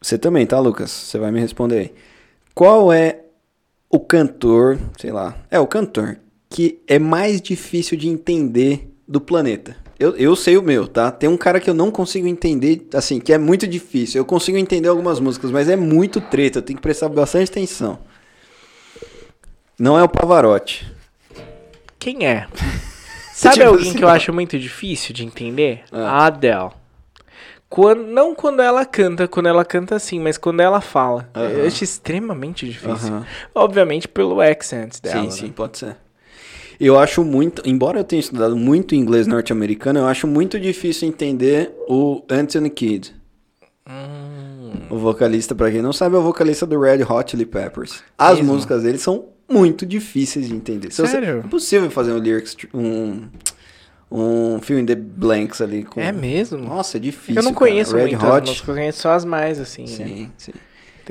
Você 0.01 0.17
também, 0.19 0.47
tá, 0.47 0.59
Lucas? 0.61 0.91
Você 0.91 1.19
vai 1.19 1.31
me 1.33 1.41
responder 1.41 1.79
aí. 1.79 1.93
Qual 2.55 2.93
é 2.93 3.21
o 3.91 3.99
cantor, 3.99 4.79
sei 5.01 5.11
lá, 5.11 5.37
é 5.51 5.59
o 5.59 5.67
cantor 5.67 6.19
que 6.51 6.81
é 6.87 6.99
mais 6.99 7.41
difícil 7.41 7.97
de 7.97 8.09
entender 8.09 8.93
do 9.07 9.21
planeta? 9.21 9.77
Eu, 9.99 10.17
eu 10.17 10.37
sei 10.37 10.57
o 10.57 10.63
meu, 10.63 10.87
tá? 10.87 11.11
Tem 11.11 11.29
um 11.29 11.37
cara 11.37 11.59
que 11.59 11.69
eu 11.69 11.75
não 11.75 11.91
consigo 11.91 12.27
entender, 12.29 12.87
assim, 12.95 13.19
que 13.19 13.33
é 13.33 13.39
muito 13.39 13.67
difícil. 13.67 14.21
Eu 14.21 14.25
consigo 14.25 14.57
entender 14.57 14.89
algumas 14.89 15.19
músicas, 15.19 15.51
mas 15.51 15.69
é 15.69 15.75
muito 15.75 16.21
treta, 16.21 16.59
eu 16.59 16.63
tenho 16.63 16.77
que 16.77 16.83
prestar 16.83 17.09
bastante 17.09 17.51
atenção. 17.51 17.99
Não 19.79 19.99
é 19.99 20.03
o 20.03 20.09
Pavarotti. 20.09 20.87
Quem 21.99 22.27
é? 22.27 22.47
Sabe 23.35 23.55
Tipo 23.57 23.69
alguém 23.69 23.89
assim, 23.89 23.99
que 23.99 24.05
eu 24.05 24.09
não. 24.09 24.15
acho 24.15 24.33
muito 24.33 24.59
difícil 24.59 25.15
de 25.15 25.25
entender? 25.25 25.83
Ah. 25.93 26.23
A 26.23 26.27
Adele. 26.27 26.71
Quando, 27.69 28.03
não 28.05 28.35
quando 28.35 28.61
ela 28.63 28.85
canta, 28.85 29.29
quando 29.29 29.47
ela 29.47 29.65
canta 29.65 29.95
assim, 29.95 30.19
mas 30.19 30.39
quando 30.39 30.61
ela 30.61 30.81
fala. 30.81 31.29
Aham. 31.35 31.49
Eu 31.51 31.67
acho 31.67 31.85
extremamente 31.85 32.67
difícil. 32.67 33.09
Aham. 33.15 33.27
Obviamente 33.55 34.09
pelo 34.09 34.41
accent 34.41 35.01
dela. 35.01 35.21
sim, 35.21 35.27
né? 35.27 35.31
sim, 35.31 35.53
pode 35.53 35.79
ser. 35.79 35.97
Eu 36.81 36.99
acho 36.99 37.25
muito, 37.25 37.61
embora 37.65 37.99
eu 37.99 38.05
tenha 38.05 38.21
estudado 38.21 38.57
muito 38.57 38.95
inglês 38.95 39.27
norte-americano, 39.27 39.99
eu 40.01 40.07
acho 40.07 40.27
muito 40.27 40.61
difícil 40.61 41.09
entender 41.09 41.75
o 41.89 42.23
Anthony 42.31 42.71
Kidd. 42.71 43.15
Hum. 43.89 44.87
O 44.91 44.97
vocalista, 44.99 45.55
pra 45.55 45.71
quem 45.71 45.83
não 45.83 45.93
sabe, 45.93 46.15
é 46.15 46.19
o 46.19 46.23
vocalista 46.23 46.65
do 46.67 46.79
Red 46.81 47.03
Hot 47.03 47.31
Chili 47.33 47.47
Peppers. 47.47 48.03
As 48.17 48.39
Mesmo? 48.39 48.53
músicas 48.53 48.83
dele 48.85 48.99
são 48.99 49.27
muito 49.51 49.85
difíceis 49.85 50.47
de 50.49 50.55
entender. 50.55 50.93
Se 50.93 51.01
você- 51.03 51.09
Sério? 51.13 51.41
é 51.43 51.47
impossível 51.47 51.91
fazer 51.91 52.13
um 52.13 52.19
lyrics, 52.19 52.57
um, 52.73 53.25
um 54.11 54.57
in 54.71 54.87
the 54.87 54.95
blanks 54.95 55.61
ali. 55.61 55.83
Com... 55.85 56.01
É 56.01 56.13
mesmo? 56.13 56.59
Nossa, 56.59 56.97
é 56.97 57.01
difícil. 57.01 57.37
eu 57.37 57.43
não 57.43 57.53
cara. 57.55 57.71
conheço 57.71 57.97
Red 57.97 58.03
muito 58.03 58.17
as 58.27 58.33
Hot. 58.37 58.49
músicas, 58.49 58.69
eu 58.69 58.75
conheço 58.75 59.01
só 59.01 59.13
as 59.13 59.25
mais, 59.25 59.59
assim, 59.59 59.83
né? 59.83 59.89
Sim, 59.89 60.31
sim. 60.37 60.53
Interessante. 60.53 60.61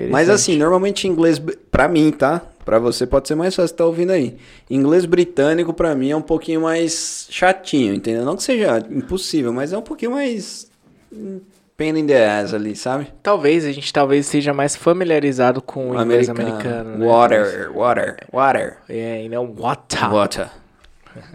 Mas 0.10 0.30
assim, 0.30 0.58
normalmente 0.58 1.08
inglês, 1.08 1.42
pra 1.72 1.88
mim, 1.88 2.12
tá? 2.12 2.42
Pra 2.64 2.80
você 2.80 3.08
pode 3.08 3.28
ser 3.28 3.36
mais 3.36 3.56
fácil 3.56 3.74
estar 3.74 3.86
ouvindo 3.86 4.12
aí. 4.12 4.38
Inglês 4.70 5.06
britânico 5.06 5.74
pra 5.74 5.96
mim 5.96 6.12
é 6.12 6.16
um 6.16 6.22
pouquinho 6.22 6.62
mais 6.62 7.28
chatinho, 7.30 7.94
entendeu? 7.94 8.26
Não 8.26 8.36
que 8.36 8.44
seja 8.44 8.86
impossível, 8.90 9.54
mas 9.54 9.72
é 9.72 9.78
um 9.78 9.82
pouquinho 9.82 10.12
mais 10.12 10.70
hum, 11.12 11.40
pain 11.78 11.98
in 11.98 12.06
the 12.08 12.28
ass 12.30 12.54
ali, 12.54 12.76
sabe? 12.76 13.08
Talvez 13.24 13.64
a 13.66 13.72
gente 13.72 13.94
talvez 13.94 14.26
seja 14.26 14.54
mais 14.54 14.76
familiarizado 14.76 15.62
com 15.62 15.92
o 15.92 16.02
inglês 16.02 16.28
americano. 16.30 16.98
né? 16.98 17.06
Water, 17.06 17.72
water, 17.74 18.18
water. 18.34 18.78
É, 18.90 19.24
e 19.24 19.30
não 19.30 19.46
what? 19.58 19.96
Water. 20.12 20.50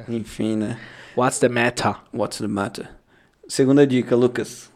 Enfim, 0.08 0.56
né? 0.56 0.78
What's 1.16 1.38
the 1.38 1.48
matter? 1.48 1.94
What's 2.12 2.38
the 2.38 2.46
matter? 2.48 2.88
Segunda 3.48 3.86
dica, 3.86 4.14
Lucas. 4.16 4.70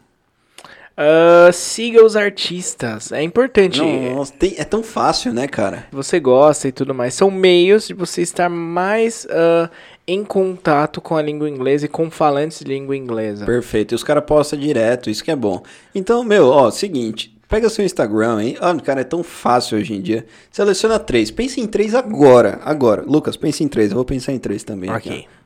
Ah, 0.97 1.51
siga 1.53 2.03
os 2.03 2.15
artistas. 2.15 3.11
É 3.11 3.21
importante. 3.21 3.79
Nossa, 3.81 4.33
tem- 4.33 4.55
é 4.57 4.63
tão 4.63 4.81
fácil, 4.81 5.31
né, 5.31 5.47
cara? 5.47 5.85
Você 5.91 6.19
gosta 6.19 6.67
e 6.67 6.71
tudo 6.71 6.93
mais. 6.93 7.13
São 7.13 7.29
meios 7.29 7.87
de 7.87 7.93
você 7.93 8.23
estar 8.23 8.49
mais 8.49 9.27
ah, 9.29 9.69
em 10.07 10.23
contato 10.23 10.99
com 10.99 11.15
a 11.15 11.21
língua 11.21 11.47
inglesa 11.49 11.85
e 11.85 11.89
com 11.89 12.09
falantes 12.09 12.59
de 12.59 12.65
língua 12.65 12.97
inglesa. 12.97 13.45
Perfeito. 13.45 13.93
E 13.93 13.95
os 13.95 14.03
caras 14.03 14.23
postam 14.25 14.57
direto, 14.57 15.09
isso 15.09 15.23
que 15.23 15.29
é 15.31 15.35
bom. 15.35 15.61
Então, 15.93 16.23
meu, 16.23 16.47
ó, 16.47 16.71
seguinte. 16.71 17.35
Pega 17.47 17.69
seu 17.69 17.85
Instagram, 17.85 18.41
hein? 18.43 18.57
Ah, 18.59 18.75
cara, 18.75 18.99
é 19.01 19.03
tão 19.05 19.23
fácil 19.23 19.77
hoje 19.77 19.93
em 19.93 20.01
dia. 20.01 20.25
Seleciona 20.51 20.99
três. 20.99 21.31
Pense 21.31 21.61
em 21.61 21.65
três 21.67 21.95
agora. 21.95 22.59
Agora. 22.65 23.03
Lucas, 23.07 23.37
pense 23.37 23.63
em 23.63 23.69
três. 23.69 23.91
Eu 23.91 23.95
vou 23.95 24.03
pensar 24.03 24.33
em 24.33 24.39
três 24.39 24.65
também. 24.65 24.89
aqui, 24.89 25.07
Ok, 25.09 25.25
ó. 25.25 25.36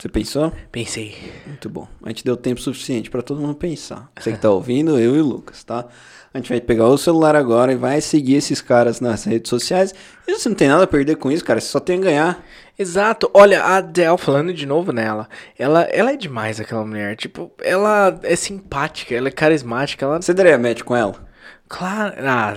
Você 0.00 0.08
pensou? 0.08 0.50
pensei. 0.72 1.14
Muito 1.46 1.68
bom. 1.68 1.86
A 2.02 2.08
gente 2.08 2.24
deu 2.24 2.34
tempo 2.34 2.58
suficiente 2.58 3.10
pra 3.10 3.20
todo 3.20 3.40
mundo 3.40 3.54
pensar. 3.54 4.10
Você 4.18 4.32
que 4.32 4.38
tá 4.40 4.50
ouvindo, 4.50 4.98
eu 4.98 5.14
e 5.14 5.20
o 5.20 5.24
Lucas, 5.24 5.62
tá? 5.62 5.86
A 6.32 6.38
gente 6.38 6.48
vai 6.48 6.60
pegar 6.60 6.86
o 6.86 6.96
celular 6.96 7.36
agora 7.36 7.72
e 7.72 7.76
vai 7.76 8.00
seguir 8.00 8.36
esses 8.36 8.62
caras 8.62 8.98
nas 8.98 9.24
redes 9.24 9.50
sociais. 9.50 9.94
E 10.26 10.32
você 10.32 10.48
não 10.48 10.56
tem 10.56 10.68
nada 10.68 10.84
a 10.84 10.86
perder 10.86 11.16
com 11.16 11.30
isso, 11.30 11.44
cara. 11.44 11.60
Você 11.60 11.66
só 11.66 11.80
tem 11.80 11.98
a 11.98 12.02
ganhar. 12.02 12.44
Exato. 12.78 13.30
Olha, 13.34 13.62
a 13.62 13.76
Adele, 13.76 14.16
falando 14.16 14.54
de 14.54 14.64
novo 14.64 14.90
nela, 14.90 15.28
ela, 15.58 15.82
ela 15.82 16.12
é 16.12 16.16
demais, 16.16 16.58
aquela 16.58 16.86
mulher. 16.86 17.14
Tipo, 17.16 17.52
ela 17.60 18.18
é 18.22 18.36
simpática, 18.36 19.14
ela 19.14 19.28
é 19.28 19.32
carismática, 19.32 20.06
ela... 20.06 20.22
Você 20.22 20.32
daria 20.32 20.56
match 20.56 20.82
com 20.82 20.96
ela? 20.96 21.29
Claro... 21.68 22.14
Ah, 22.18 22.54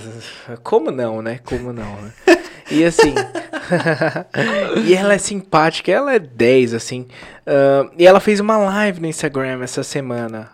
como 0.62 0.90
não, 0.90 1.22
né? 1.22 1.40
Como 1.44 1.72
não, 1.72 2.02
né? 2.02 2.12
E 2.70 2.84
assim... 2.84 3.14
e 4.86 4.94
ela 4.94 5.14
é 5.14 5.18
simpática, 5.18 5.92
ela 5.92 6.14
é 6.14 6.18
10, 6.18 6.74
assim. 6.74 7.06
Ah, 7.46 7.88
e 7.98 8.06
ela 8.06 8.20
fez 8.20 8.40
uma 8.40 8.56
live 8.56 9.00
no 9.00 9.06
Instagram 9.06 9.62
essa 9.62 9.82
semana. 9.82 10.50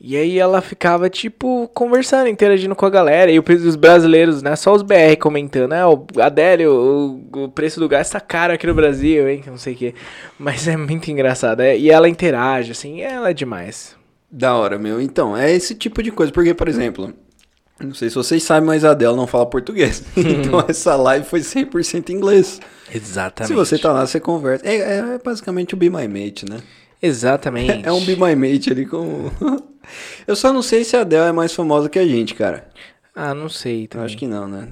E 0.00 0.16
aí 0.16 0.38
ela 0.38 0.60
ficava, 0.60 1.10
tipo, 1.10 1.68
conversando, 1.74 2.28
interagindo 2.28 2.76
com 2.76 2.86
a 2.86 2.90
galera. 2.90 3.32
E 3.32 3.38
o 3.38 3.42
preço 3.42 3.64
dos 3.64 3.74
brasileiros, 3.74 4.42
né? 4.42 4.54
Só 4.54 4.72
os 4.72 4.82
BR 4.82 5.16
comentando, 5.18 5.70
né? 5.70 5.84
O 5.84 6.06
Adélio, 6.20 6.72
o, 6.72 7.44
o 7.44 7.48
preço 7.48 7.80
do 7.80 7.88
gás 7.88 8.08
tá 8.08 8.20
caro 8.20 8.52
aqui 8.52 8.64
no 8.64 8.74
Brasil, 8.74 9.28
hein? 9.28 9.42
Não 9.46 9.58
sei 9.58 9.74
o 9.74 9.76
quê. 9.76 9.94
Mas 10.38 10.68
é 10.68 10.76
muito 10.76 11.10
engraçado. 11.10 11.60
é, 11.60 11.76
e 11.76 11.90
ela 11.90 12.08
interage, 12.08 12.70
assim, 12.70 13.00
ela 13.00 13.30
é 13.30 13.34
demais. 13.34 13.96
Da 14.30 14.54
hora, 14.54 14.78
meu. 14.78 15.00
Então, 15.00 15.36
é 15.36 15.50
esse 15.50 15.74
tipo 15.74 16.00
de 16.00 16.12
coisa. 16.12 16.30
Porque, 16.30 16.54
por 16.54 16.68
exemplo, 16.68 17.12
não 17.80 17.94
sei 17.94 18.08
se 18.08 18.14
vocês 18.16 18.42
sabem, 18.42 18.66
mas 18.66 18.84
a 18.84 18.90
Adele 18.90 19.14
não 19.16 19.26
fala 19.26 19.46
português. 19.46 20.02
então, 20.16 20.64
essa 20.68 20.96
live 20.96 21.24
foi 21.26 21.40
100% 21.40 22.10
inglês. 22.10 22.60
Exatamente. 22.92 23.48
Se 23.48 23.54
você 23.54 23.78
tá 23.78 23.92
lá, 23.92 24.06
você 24.06 24.18
conversa. 24.18 24.66
É, 24.66 24.98
é 24.98 25.18
basicamente 25.22 25.74
o 25.74 25.76
Be 25.76 25.88
My 25.90 26.08
Mate, 26.08 26.44
né? 26.48 26.58
Exatamente. 27.02 27.86
É 27.86 27.92
um 27.92 28.04
Be 28.04 28.16
My 28.16 28.34
Mate 28.34 28.70
ali 28.72 28.86
com... 28.86 29.30
Eu 30.26 30.36
só 30.36 30.52
não 30.52 30.60
sei 30.62 30.84
se 30.84 30.96
a 30.96 31.00
Adele 31.00 31.28
é 31.28 31.32
mais 31.32 31.54
famosa 31.54 31.88
que 31.88 31.98
a 31.98 32.06
gente, 32.06 32.34
cara. 32.34 32.68
Ah, 33.14 33.32
não 33.34 33.48
sei 33.48 33.84
Eu 33.84 33.88
também. 33.88 34.06
acho 34.06 34.16
que 34.18 34.26
não, 34.26 34.46
né? 34.46 34.68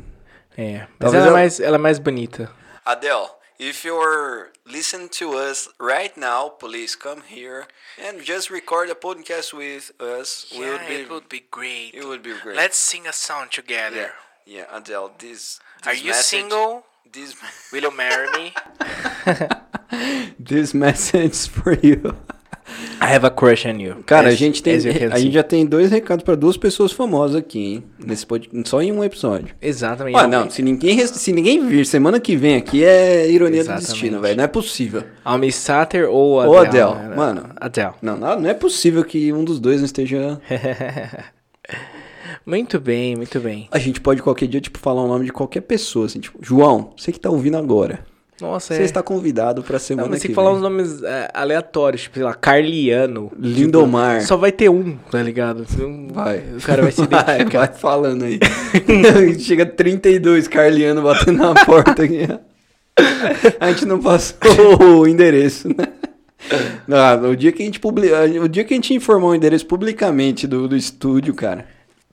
É. 0.57 0.79
Mas 0.99 1.13
Talvez 1.13 1.15
ela, 1.15 1.25
é 1.25 1.29
ela- 1.29 1.33
mais, 1.39 1.61
ela 1.61 1.77
é 1.77 1.79
mais 1.79 1.99
bonita. 1.99 2.51
Adele, 2.85 3.29
if 3.59 3.85
you're 3.85 4.47
listening 4.67 5.09
to 5.11 5.35
us 5.35 5.69
right 5.79 6.17
now, 6.17 6.49
please 6.49 6.97
come 6.97 7.23
here 7.23 7.67
and 8.03 8.23
just 8.23 8.51
record 8.51 8.91
a 8.91 8.95
podcast 8.95 9.53
with 9.55 9.93
us. 10.01 10.47
Yeah, 10.53 10.83
it 10.89 11.11
would 11.11 11.29
be 11.29 11.45
great. 11.51 11.95
it 11.95 12.05
would 12.05 12.23
be 12.23 12.35
great. 12.43 12.57
Let's 12.57 12.77
sing 12.79 13.07
a 13.07 13.13
song 13.13 13.47
together. 13.51 14.11
Yeah, 14.45 14.59
yeah, 14.71 14.77
Adele, 14.79 15.13
this, 15.19 15.61
Are 15.87 15.95
you 15.95 16.11
message- 16.11 16.25
single? 16.41 16.85
This, 17.13 17.35
Will 17.73 17.83
you 17.83 17.97
marry 17.97 18.29
me? 18.33 18.53
This 20.39 20.75
message 20.75 21.49
for 21.49 21.73
you. 21.73 22.17
I 23.01 23.15
have 23.15 23.25
a 23.27 23.31
crush 23.31 23.65
on 23.67 23.79
you. 23.81 23.97
Cara, 24.05 24.29
a 24.29 24.33
As- 24.33 24.39
gente 24.39 24.63
tem 24.63 24.81
can 24.81 25.13
a 25.15 25.19
gente 25.19 25.33
já 25.33 25.43
tem 25.43 25.65
dois 25.65 25.91
recados 25.91 26.25
pra 26.25 26.35
duas 26.35 26.57
pessoas 26.57 26.93
famosas 26.93 27.37
aqui, 27.37 27.59
hein? 27.75 27.85
Nesse 28.05 28.27
só 28.65 28.83
em 28.83 28.91
um 28.93 29.05
episódio. 29.05 29.55
Exatamente. 29.63 30.17
Ah, 30.17 30.27
não, 30.27 30.51
se 30.51 30.63
ninguém 30.63 31.07
se 31.07 31.33
ninguém 31.33 31.67
vir 31.67 31.87
semana 31.87 32.19
que 32.19 32.37
vem 32.37 32.57
aqui 32.57 32.85
é 32.85 33.31
ironia 33.31 33.61
Exatamente. 33.61 33.87
do 33.87 33.93
destino, 33.93 34.21
velho, 34.21 34.37
não 34.37 34.45
é 34.45 34.49
possível. 34.49 35.05
A 35.25 35.39
Miss 35.39 35.55
Sater 35.57 36.09
ou 36.11 36.41
a 36.41 36.47
Ou 36.47 36.59
Adele. 36.59 36.83
Adele, 36.83 37.09
né? 37.11 37.17
mano. 37.17 37.51
Adele. 37.57 37.93
Não, 38.03 38.17
não, 38.17 38.41
não 38.41 38.51
é 38.51 38.55
possível 38.55 39.05
que 39.05 39.33
um 39.33 39.45
dos 39.45 39.61
dois 39.61 39.79
não 39.79 39.87
esteja 39.87 40.41
Muito 42.45 42.79
bem, 42.79 43.17
muito 43.17 43.41
bem. 43.41 43.69
A 43.73 43.79
gente 43.79 44.01
pode 44.01 44.23
qualquer 44.23 44.47
dia 44.47 44.61
tipo 44.61 44.79
falar 44.79 45.03
o 45.03 45.09
nome 45.09 45.25
de 45.25 45.33
qualquer 45.33 45.63
pessoa, 45.63 46.07
assim, 46.07 46.21
tipo, 46.21 46.39
João, 46.41 46.93
você 46.97 47.11
que 47.11 47.19
tá 47.19 47.29
ouvindo 47.31 47.57
agora. 47.57 48.05
Nossa, 48.41 48.75
Você 48.75 48.83
é. 48.83 48.85
está 48.85 49.03
convidado 49.03 49.63
pra 49.63 49.79
semana 49.79 50.07
Não, 50.07 50.11
mas 50.13 50.21
que 50.21 50.29
se 50.29 50.35
falar 50.35 50.51
vem. 50.51 50.59
uns 50.59 50.63
nomes 50.63 51.03
é, 51.03 51.31
aleatórios, 51.33 52.03
tipo, 52.03 52.17
sei 52.17 52.25
lá, 52.25 52.35
Carliano. 52.35 53.33
Lindomar. 53.39 54.17
Tipo, 54.17 54.29
só 54.29 54.37
vai 54.37 54.53
ter 54.53 54.69
um, 54.69 54.97
tá 55.11 55.23
ligado? 55.23 55.65
Não- 55.79 56.09
Vai. 56.13 56.39
O 56.59 56.61
cara 56.63 56.83
vai 56.83 56.93
se 56.93 57.01
Vai, 57.07 57.23
identificar. 57.37 57.59
vai 57.67 57.75
falando 57.77 58.25
aí. 58.25 58.39
Chega 59.41 59.65
32 59.65 60.49
Carliano 60.49 61.03
batendo 61.03 61.39
na 61.39 61.55
porta 61.65 62.03
aqui. 62.03 62.27
A 63.61 63.71
gente 63.71 63.85
não 63.87 64.01
passou 64.01 65.01
o 65.01 65.07
endereço, 65.09 65.69
né? 65.69 65.87
Não, 66.87 67.31
o 67.31 67.37
dia 67.37 67.51
que 67.53 67.63
a 67.63 67.67
gente 67.67 67.81
publi... 67.81 68.11
o 68.41 68.49
dia 68.49 68.63
que 68.65 68.73
a 68.73 68.77
gente 68.77 68.95
informou 68.95 69.31
o 69.31 69.35
endereço 69.35 69.67
publicamente 69.67 70.47
do, 70.47 70.69
do 70.69 70.77
estúdio, 70.77 71.35
cara. 71.35 71.67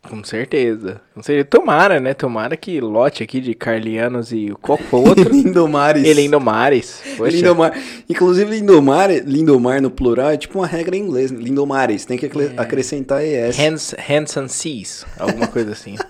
Com 0.09 0.21
certeza. 0.23 0.99
Com 1.15 1.23
certeza. 1.23 1.45
Tomara, 1.45 1.99
né? 1.99 2.13
Tomara 2.13 2.57
que 2.57 2.79
lote 2.81 3.23
aqui 3.23 3.39
de 3.39 3.53
Carlianos 3.53 4.33
e 4.33 4.53
qual 4.61 4.77
foi 4.77 4.99
o 4.99 5.07
outro? 5.07 5.27
Lindomares. 5.31 6.03
Ele 6.03 6.21
Lindomares. 6.23 7.01
Poxa. 7.17 7.31
Lindomar. 7.35 7.73
Inclusive, 8.09 8.51
Lindomar, 8.51 9.09
Lindomar 9.25 9.81
no 9.81 9.89
plural 9.89 10.31
é 10.31 10.37
tipo 10.37 10.59
uma 10.59 10.67
regra 10.67 10.95
em 10.95 10.99
inglês. 10.99 11.31
né? 11.31 11.39
Lindomares. 11.41 12.05
Tem 12.05 12.17
que 12.17 12.25
acre- 12.25 12.53
acrescentar 12.57 13.23
ES. 13.23 13.57
Hands, 13.57 13.95
hands 13.97 14.37
and 14.37 14.47
Seas. 14.49 15.05
Alguma 15.17 15.47
coisa 15.47 15.71
assim. 15.71 15.95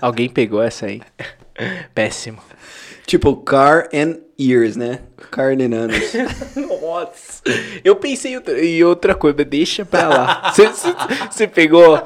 Alguém 0.00 0.28
pegou 0.28 0.62
essa 0.62 0.86
aí. 0.86 1.00
Péssimo. 1.94 2.38
Tipo, 3.06 3.36
car 3.36 3.88
and 3.92 4.18
ears, 4.40 4.76
né? 4.76 5.00
Cardenanos. 5.30 5.96
Nossa. 6.56 7.42
Eu 7.84 7.96
pensei 7.96 8.32
em 8.32 8.82
outra, 8.84 9.14
coisa, 9.14 9.44
deixa 9.44 9.84
pra 9.84 10.08
lá. 10.08 10.52
Você- 11.30 11.46
pegou? 11.46 12.00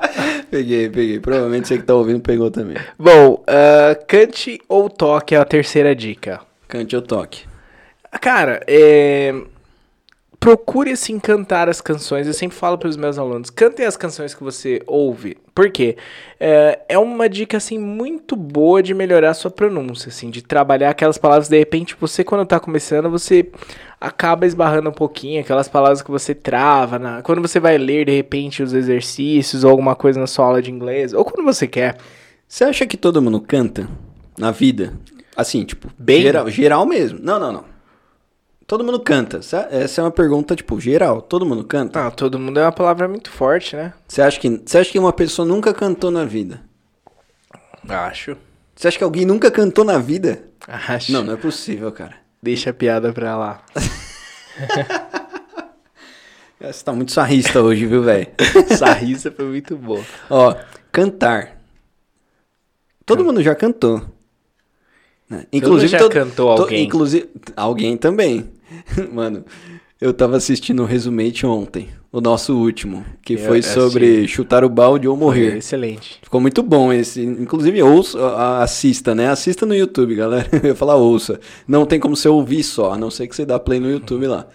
peguei, 0.51 0.89
peguei. 0.89 1.21
Provavelmente 1.21 1.69
você 1.69 1.79
que 1.79 1.85
tá 1.85 1.95
ouvindo 1.95 2.21
pegou 2.21 2.51
também. 2.51 2.77
Bom, 2.99 3.43
ah, 3.47 3.95
cante 4.07 4.61
ou 4.69 4.89
toque 4.91 5.35
é 5.35 5.39
a 5.39 5.45
terceira 5.45 5.95
dica. 5.95 6.41
Cante 6.69 6.97
ou 6.97 7.03
toque. 7.03 7.45
Cara, 8.21 8.61
é... 8.67 9.35
procure 10.45 10.91
assim 10.91 11.19
cantar 11.19 11.71
as 11.71 11.81
canções. 11.81 12.27
Eu 12.27 12.35
sempre 12.35 12.55
falo 12.55 12.77
para 12.77 12.91
os 12.91 12.99
meus 12.99 13.19
alunos, 13.19 13.49
cantem 13.49 13.87
as 13.87 13.97
canções 13.97 14.35
que 14.35 14.45
você 14.45 14.83
ouve. 14.87 15.39
Por 15.55 15.71
quê? 15.71 15.97
É, 16.39 16.81
é 16.87 16.99
uma 16.99 17.31
dica 17.31 17.57
assim 17.57 17.79
muito 17.79 18.37
boa 18.37 18.83
de 18.83 18.93
melhorar 18.93 19.31
a 19.31 19.35
sua 19.35 19.51
pronúncia, 19.51 20.11
assim, 20.11 20.29
de 20.29 20.43
trabalhar 20.43 20.91
aquelas 20.91 21.17
palavras. 21.17 21.49
De 21.49 21.59
repente, 21.59 21.97
você 21.99 22.23
quando 22.23 22.45
tá 22.45 22.61
começando, 22.61 23.09
você 23.09 23.51
acaba 23.99 24.45
esbarrando 24.45 24.91
um 24.91 24.93
pouquinho 24.93 25.41
aquelas 25.41 25.67
palavras 25.67 26.03
que 26.03 26.11
você 26.11 26.35
trava. 26.35 26.99
Na... 26.99 27.23
Quando 27.23 27.41
você 27.41 27.59
vai 27.59 27.79
ler 27.79 28.05
de 28.05 28.15
repente 28.15 28.63
os 28.63 28.75
exercícios 28.75 29.65
ou 29.65 29.71
alguma 29.71 29.97
coisa 29.97 30.21
na 30.21 30.27
sua 30.27 30.45
aula 30.45 30.61
de 30.61 30.71
inglês, 30.71 31.15
ou 31.15 31.25
quando 31.25 31.43
você 31.43 31.67
quer. 31.67 31.97
Você 32.47 32.65
acha 32.65 32.87
que 32.87 32.99
todo 32.99 33.23
mundo 33.23 33.41
canta 33.41 33.89
na 34.39 34.51
vida? 34.51 34.93
Assim, 35.35 35.65
tipo, 35.65 35.89
Bem? 35.99 36.21
geral, 36.21 36.51
geral 36.51 36.85
mesmo. 36.85 37.19
Não, 37.23 37.41
não, 37.41 37.51
não. 37.51 37.74
Todo 38.67 38.83
mundo 38.83 38.99
canta. 39.01 39.39
Essa 39.71 40.01
é 40.01 40.05
uma 40.05 40.11
pergunta, 40.11 40.57
tipo, 40.57 40.81
geral. 40.81 41.21
Todo 41.21 41.45
mundo 41.45 41.65
canta? 41.65 42.07
Ah, 42.07 42.11
todo 42.11 42.39
mundo 42.39 42.59
é 42.59 42.63
uma 42.63 42.73
palavra 42.73 43.07
muito 43.07 43.31
forte, 43.31 43.77
né? 43.77 43.93
Você 44.09 44.23
acha 44.23 44.41
que 44.41 44.63
você 44.65 44.79
acha 44.79 44.91
que 44.91 44.99
uma 44.99 45.13
pessoa 45.13 45.47
nunca 45.47 45.75
cantou 45.75 46.11
na 46.11 46.25
vida? 46.25 46.63
Acho. 47.87 48.37
Você 48.75 48.89
acha 48.89 48.99
que 48.99 49.05
alguém 49.05 49.27
nunca 49.27 49.51
cantou 49.51 49.85
na 49.85 49.99
vida? 49.99 50.45
Acho. 50.67 51.13
Não, 51.13 51.23
não 51.23 51.35
é 51.35 51.37
possível, 51.37 51.93
cara. 51.93 52.17
Deixa 52.43 52.71
a 52.71 52.75
piada 52.75 53.13
pra 53.13 53.37
lá. 53.37 53.63
Você 56.61 56.83
tá 56.83 56.93
muito 56.93 57.13
sarrista 57.13 57.61
hoje, 57.61 57.85
viu, 57.85 58.03
velho? 58.03 58.29
Essa 58.71 58.91
risa 58.93 59.31
foi 59.31 59.45
muito 59.45 59.77
boa. 59.77 60.03
Ó, 60.31 60.57
cantar. 60.91 61.59
Todo 63.05 63.25
mundo 63.25 63.43
já 63.43 63.55
cantou. 63.55 64.14
Né? 65.29 65.45
mundo 65.53 65.87
já 65.87 66.09
cantou 66.09 66.55
to- 66.57 66.63
alguém. 66.63 66.85
inclusive, 66.85 67.29
alguém 67.57 67.97
também. 67.97 68.45
Mano, 69.13 69.45
eu 70.01 70.13
tava 70.13 70.37
assistindo 70.37 70.83
o 70.83 70.87
Resumate 70.87 71.47
ontem, 71.47 71.89
o 72.13 72.21
nosso 72.21 72.57
último, 72.57 73.05
que 73.23 73.35
Eu 73.35 73.39
foi 73.39 73.59
assisti. 73.61 73.79
sobre 73.81 74.29
chutar 74.29 74.65
o 74.65 74.69
balde 74.69 75.07
ou 75.09 75.17
Foi 75.17 75.25
morrer. 75.25 75.57
excelente. 75.59 76.19
Ficou 76.23 76.41
muito 76.41 76.63
bom 76.63 76.93
esse. 76.93 77.23
Inclusive, 77.23 77.83
ouça, 77.83 78.19
assista, 78.63 79.15
né? 79.15 79.29
Assista 79.29 79.65
no 79.65 79.75
YouTube, 79.75 80.15
galera. 80.15 80.47
Eu 80.63 80.69
ia 80.71 80.75
falar 80.75 80.97
ouça. 80.97 81.41
Não 81.67 81.87
tem 81.87 81.99
como 82.01 82.15
você 82.17 82.29
ouvir 82.29 82.63
só, 82.63 82.93
a 82.93 82.99
não 82.99 83.11
ser 83.11 83.27
que 83.29 83.35
você 83.37 83.47
dá 83.47 83.59
play 83.59 83.81
no 83.81 83.91
YouTube 83.91 84.27
lá. 84.27 84.47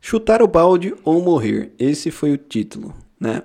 Chutar 0.00 0.42
o 0.42 0.46
balde 0.48 0.94
ou 1.04 1.22
morrer. 1.22 1.72
Esse 1.78 2.10
foi 2.10 2.32
o 2.32 2.36
título, 2.38 2.94
né? 3.18 3.42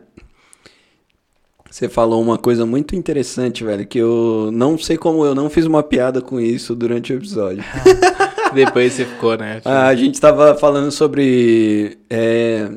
Você 1.69 1.87
falou 1.87 2.21
uma 2.21 2.37
coisa 2.37 2.65
muito 2.65 2.95
interessante, 2.95 3.63
velho, 3.63 3.85
que 3.85 3.99
eu 3.99 4.49
não 4.51 4.77
sei 4.77 4.97
como 4.97 5.23
eu 5.23 5.35
não 5.35 5.49
fiz 5.49 5.65
uma 5.65 5.83
piada 5.83 6.21
com 6.21 6.39
isso 6.39 6.75
durante 6.75 7.13
o 7.13 7.17
episódio. 7.17 7.63
Depois 8.53 8.93
você 8.93 9.05
ficou, 9.05 9.37
né? 9.37 9.61
Ah, 9.63 9.87
a 9.87 9.95
gente 9.95 10.19
tava 10.19 10.55
falando 10.55 10.91
sobre 10.91 11.99
é, 12.09 12.67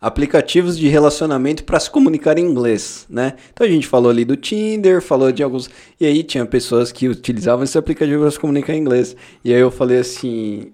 aplicativos 0.00 0.78
de 0.78 0.88
relacionamento 0.88 1.62
para 1.64 1.78
se 1.78 1.90
comunicar 1.90 2.38
em 2.38 2.46
inglês, 2.46 3.06
né? 3.10 3.34
Então 3.52 3.66
a 3.66 3.70
gente 3.70 3.86
falou 3.86 4.10
ali 4.10 4.24
do 4.24 4.36
Tinder, 4.36 5.02
falou 5.02 5.30
de 5.30 5.42
alguns. 5.42 5.68
E 6.00 6.06
aí 6.06 6.22
tinha 6.22 6.46
pessoas 6.46 6.90
que 6.90 7.08
utilizavam 7.08 7.64
esse 7.64 7.76
aplicativo 7.76 8.22
para 8.22 8.30
se 8.30 8.40
comunicar 8.40 8.74
em 8.74 8.78
inglês. 8.78 9.14
E 9.44 9.52
aí 9.52 9.60
eu 9.60 9.70
falei 9.70 9.98
assim. 9.98 10.72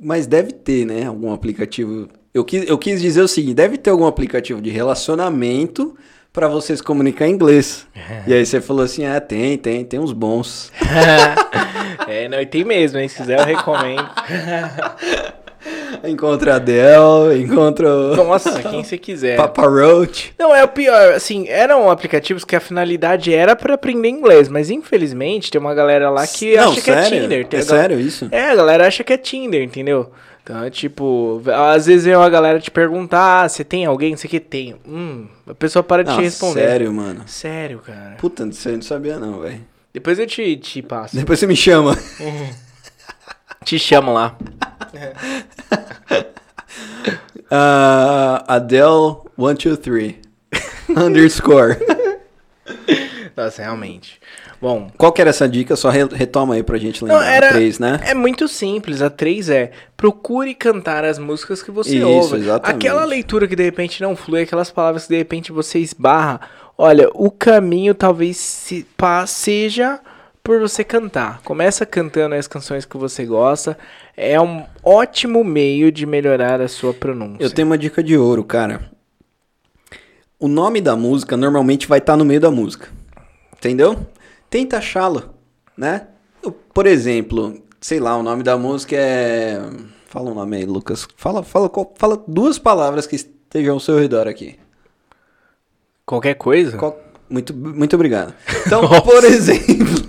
Mas 0.00 0.26
deve 0.26 0.52
ter, 0.52 0.86
né? 0.86 1.04
Algum 1.04 1.32
aplicativo. 1.32 2.08
Eu 2.32 2.44
quis, 2.44 2.68
eu 2.68 2.78
quis 2.78 3.00
dizer 3.00 3.20
o 3.20 3.28
seguinte: 3.28 3.54
deve 3.54 3.76
ter 3.76 3.90
algum 3.90 4.06
aplicativo 4.06 4.60
de 4.60 4.70
relacionamento 4.70 5.94
para 6.34 6.48
você 6.48 6.76
se 6.76 6.82
comunicar 6.82 7.28
em 7.28 7.30
inglês. 7.30 7.86
e 8.26 8.34
aí 8.34 8.44
você 8.44 8.60
falou 8.60 8.84
assim: 8.84 9.06
ah, 9.06 9.20
tem, 9.20 9.56
tem, 9.56 9.84
tem 9.84 10.00
uns 10.00 10.12
bons. 10.12 10.70
é, 12.08 12.28
não, 12.28 12.40
e 12.40 12.44
tem 12.44 12.64
mesmo, 12.64 12.98
hein? 12.98 13.08
Se 13.08 13.16
quiser 13.18 13.38
eu 13.38 13.44
recomendo. 13.44 14.04
Encontra 16.06 16.52
a 16.52 16.56
Adele, 16.56 17.42
encontra 17.42 17.88
o 17.88 18.14
Nossa, 18.16 18.60
quem 18.68 18.84
você 18.84 18.98
quiser. 18.98 19.36
Papa 19.36 19.62
Roach. 19.66 20.34
Não, 20.38 20.54
é 20.54 20.62
o 20.62 20.68
pior, 20.68 21.14
assim, 21.14 21.48
eram 21.48 21.88
aplicativos 21.90 22.44
que 22.44 22.54
a 22.54 22.60
finalidade 22.60 23.32
era 23.32 23.56
pra 23.56 23.72
aprender 23.74 24.08
inglês, 24.10 24.46
mas 24.50 24.68
infelizmente 24.68 25.50
tem 25.50 25.58
uma 25.58 25.74
galera 25.74 26.10
lá 26.10 26.26
que 26.26 26.54
Não, 26.54 26.72
acha 26.72 26.80
sério? 26.82 27.08
que 27.08 27.16
é 27.16 27.20
Tinder. 27.20 27.40
É 27.40 27.44
gal- 27.44 27.62
sério 27.62 27.98
isso? 27.98 28.28
É, 28.30 28.50
a 28.50 28.54
galera 28.54 28.86
acha 28.86 29.02
que 29.02 29.12
é 29.14 29.16
Tinder, 29.16 29.62
entendeu? 29.62 30.10
Então, 30.44 30.62
é 30.62 30.68
tipo, 30.68 31.42
às 31.72 31.86
vezes 31.86 32.04
vem 32.04 32.14
uma 32.14 32.28
galera 32.28 32.60
te 32.60 32.70
perguntar, 32.70 33.44
ah, 33.44 33.48
você 33.48 33.64
tem 33.64 33.86
alguém? 33.86 34.14
Você 34.14 34.28
que 34.28 34.38
tem. 34.38 34.76
Hum, 34.86 35.26
a 35.46 35.54
pessoa 35.54 35.82
para 35.82 36.04
de 36.04 36.10
Não, 36.10 36.18
te 36.18 36.22
responder. 36.24 36.60
sério, 36.60 36.92
mano. 36.92 37.22
Sério, 37.26 37.78
cara. 37.78 38.16
Puta, 38.16 38.46
isso 38.46 38.68
eu 38.68 38.74
não 38.74 38.82
sabia 38.82 39.18
não, 39.18 39.40
velho. 39.40 39.64
Depois 39.90 40.18
eu 40.18 40.26
te, 40.26 40.54
te 40.58 40.82
passo. 40.82 41.16
Depois 41.16 41.38
você 41.38 41.46
me 41.46 41.56
chama. 41.56 41.96
Te 43.64 43.78
chamo 43.78 44.12
lá. 44.12 44.36
Ah, 47.50 48.44
Adele 48.48 49.16
123 49.38 50.16
underscore. 50.96 51.76
Nossa, 53.36 53.62
realmente. 53.62 54.20
Bom, 54.64 54.90
Qual 54.96 55.12
que 55.12 55.20
era 55.20 55.28
essa 55.28 55.46
dica? 55.46 55.76
Só 55.76 55.90
re- 55.90 56.08
retoma 56.10 56.54
aí 56.54 56.62
pra 56.62 56.78
gente 56.78 57.04
Não, 57.04 57.14
lembrar. 57.14 57.30
era, 57.30 57.48
Três, 57.50 57.78
né? 57.78 58.00
É 58.02 58.14
muito 58.14 58.48
simples. 58.48 59.02
A 59.02 59.10
3 59.10 59.50
é 59.50 59.72
procure 59.94 60.54
cantar 60.54 61.04
as 61.04 61.18
músicas 61.18 61.62
que 61.62 61.70
você 61.70 61.98
Isso, 61.98 62.06
ouve. 62.06 62.36
exatamente. 62.38 62.74
Aquela 62.86 63.04
leitura 63.04 63.46
que 63.46 63.54
de 63.54 63.62
repente 63.62 64.00
não 64.00 64.16
flui, 64.16 64.40
aquelas 64.40 64.70
palavras 64.70 65.02
que 65.02 65.10
de 65.10 65.18
repente 65.18 65.52
você 65.52 65.78
esbarra. 65.80 66.40
Olha, 66.78 67.10
o 67.12 67.30
caminho 67.30 67.94
talvez 67.94 68.38
se, 68.38 68.86
pa- 68.96 69.26
seja 69.26 70.00
por 70.42 70.58
você 70.60 70.82
cantar. 70.82 71.42
Começa 71.42 71.84
cantando 71.84 72.34
as 72.34 72.48
canções 72.48 72.86
que 72.86 72.96
você 72.96 73.26
gosta. 73.26 73.76
É 74.16 74.40
um 74.40 74.64
ótimo 74.82 75.44
meio 75.44 75.92
de 75.92 76.06
melhorar 76.06 76.62
a 76.62 76.68
sua 76.68 76.94
pronúncia. 76.94 77.44
Eu 77.44 77.50
tenho 77.50 77.66
uma 77.66 77.76
dica 77.76 78.02
de 78.02 78.16
ouro, 78.16 78.42
cara. 78.42 78.90
O 80.40 80.48
nome 80.48 80.80
da 80.80 80.96
música 80.96 81.36
normalmente 81.36 81.86
vai 81.86 81.98
estar 81.98 82.16
no 82.16 82.24
meio 82.24 82.40
da 82.40 82.50
música. 82.50 82.88
Entendeu? 83.56 84.06
Tenta 84.54 84.78
achá-lo, 84.78 85.34
né? 85.76 86.06
Por 86.72 86.86
exemplo, 86.86 87.60
sei 87.80 87.98
lá, 87.98 88.16
o 88.16 88.22
nome 88.22 88.44
da 88.44 88.56
música 88.56 88.94
é. 88.96 89.60
Fala 90.06 90.30
um 90.30 90.34
nome 90.34 90.58
aí, 90.58 90.64
Lucas. 90.64 91.08
Fala, 91.16 91.42
fala, 91.42 91.68
fala 91.96 92.22
duas 92.28 92.56
palavras 92.56 93.04
que 93.04 93.16
estejam 93.16 93.74
ao 93.74 93.80
seu 93.80 93.98
redor 93.98 94.28
aqui. 94.28 94.56
Qualquer 96.06 96.34
coisa? 96.34 96.76
Qual- 96.76 96.96
Muito, 97.28 97.52
muito 97.52 97.96
obrigado. 97.96 98.32
Então, 98.64 98.88
por 99.02 99.24
exemplo. 99.24 100.04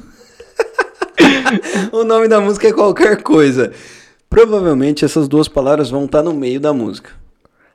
o 1.92 2.04
nome 2.04 2.28
da 2.28 2.40
música 2.40 2.68
é 2.68 2.72
qualquer 2.72 3.24
coisa. 3.24 3.74
provavelmente 4.30 5.04
essas 5.04 5.28
duas 5.28 5.48
palavras 5.48 5.90
vão 5.90 6.06
estar 6.06 6.22
no 6.22 6.36
meio 6.36 6.60
da 6.60 6.72
música, 6.72 7.10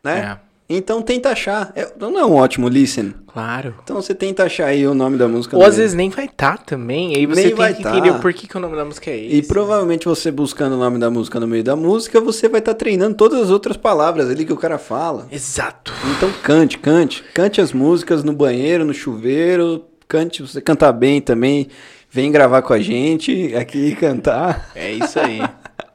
né? 0.04 0.38
É. 0.46 0.49
Então 0.72 1.02
tenta 1.02 1.30
achar. 1.30 1.72
É, 1.74 1.92
não 1.98 2.16
é 2.16 2.24
um 2.24 2.36
ótimo 2.36 2.68
listen. 2.68 3.12
Claro. 3.26 3.74
Então 3.82 3.96
você 3.96 4.14
tenta 4.14 4.44
achar 4.44 4.66
aí 4.66 4.86
o 4.86 4.94
nome 4.94 5.18
da 5.18 5.26
música. 5.26 5.56
Ou 5.56 5.64
às 5.64 5.76
vezes 5.76 5.94
nem 5.96 6.08
vai 6.10 6.26
estar 6.26 6.58
também, 6.58 7.16
aí 7.16 7.26
você 7.26 7.40
Nem 7.40 7.48
tem 7.48 7.56
vai 7.56 7.74
que 7.74 7.82
tá. 7.82 7.90
entender 7.90 8.10
o 8.10 8.20
porquê 8.20 8.46
que 8.46 8.56
o 8.56 8.60
nome 8.60 8.76
da 8.76 8.84
música 8.84 9.10
é 9.10 9.18
esse. 9.18 9.36
E 9.36 9.42
provavelmente 9.42 10.06
você 10.06 10.30
buscando 10.30 10.76
o 10.76 10.78
nome 10.78 10.98
da 11.00 11.10
música 11.10 11.40
no 11.40 11.46
meio 11.48 11.64
da 11.64 11.74
música, 11.74 12.20
você 12.20 12.48
vai 12.48 12.60
estar 12.60 12.74
treinando 12.74 13.16
todas 13.16 13.40
as 13.40 13.50
outras 13.50 13.76
palavras 13.76 14.30
ali 14.30 14.44
que 14.44 14.52
o 14.52 14.56
cara 14.56 14.78
fala. 14.78 15.26
Exato. 15.32 15.92
Então 16.16 16.30
cante, 16.40 16.78
cante. 16.78 17.24
Cante 17.34 17.60
as 17.60 17.72
músicas 17.72 18.22
no 18.22 18.32
banheiro, 18.32 18.84
no 18.84 18.94
chuveiro. 18.94 19.84
Cante, 20.06 20.42
você 20.42 20.60
canta 20.60 20.92
bem 20.92 21.20
também. 21.20 21.66
Vem 22.08 22.30
gravar 22.30 22.62
com 22.62 22.72
a 22.72 22.78
gente 22.78 23.54
aqui 23.56 23.96
cantar. 23.96 24.70
É 24.76 24.92
isso 24.92 25.18
aí. 25.18 25.40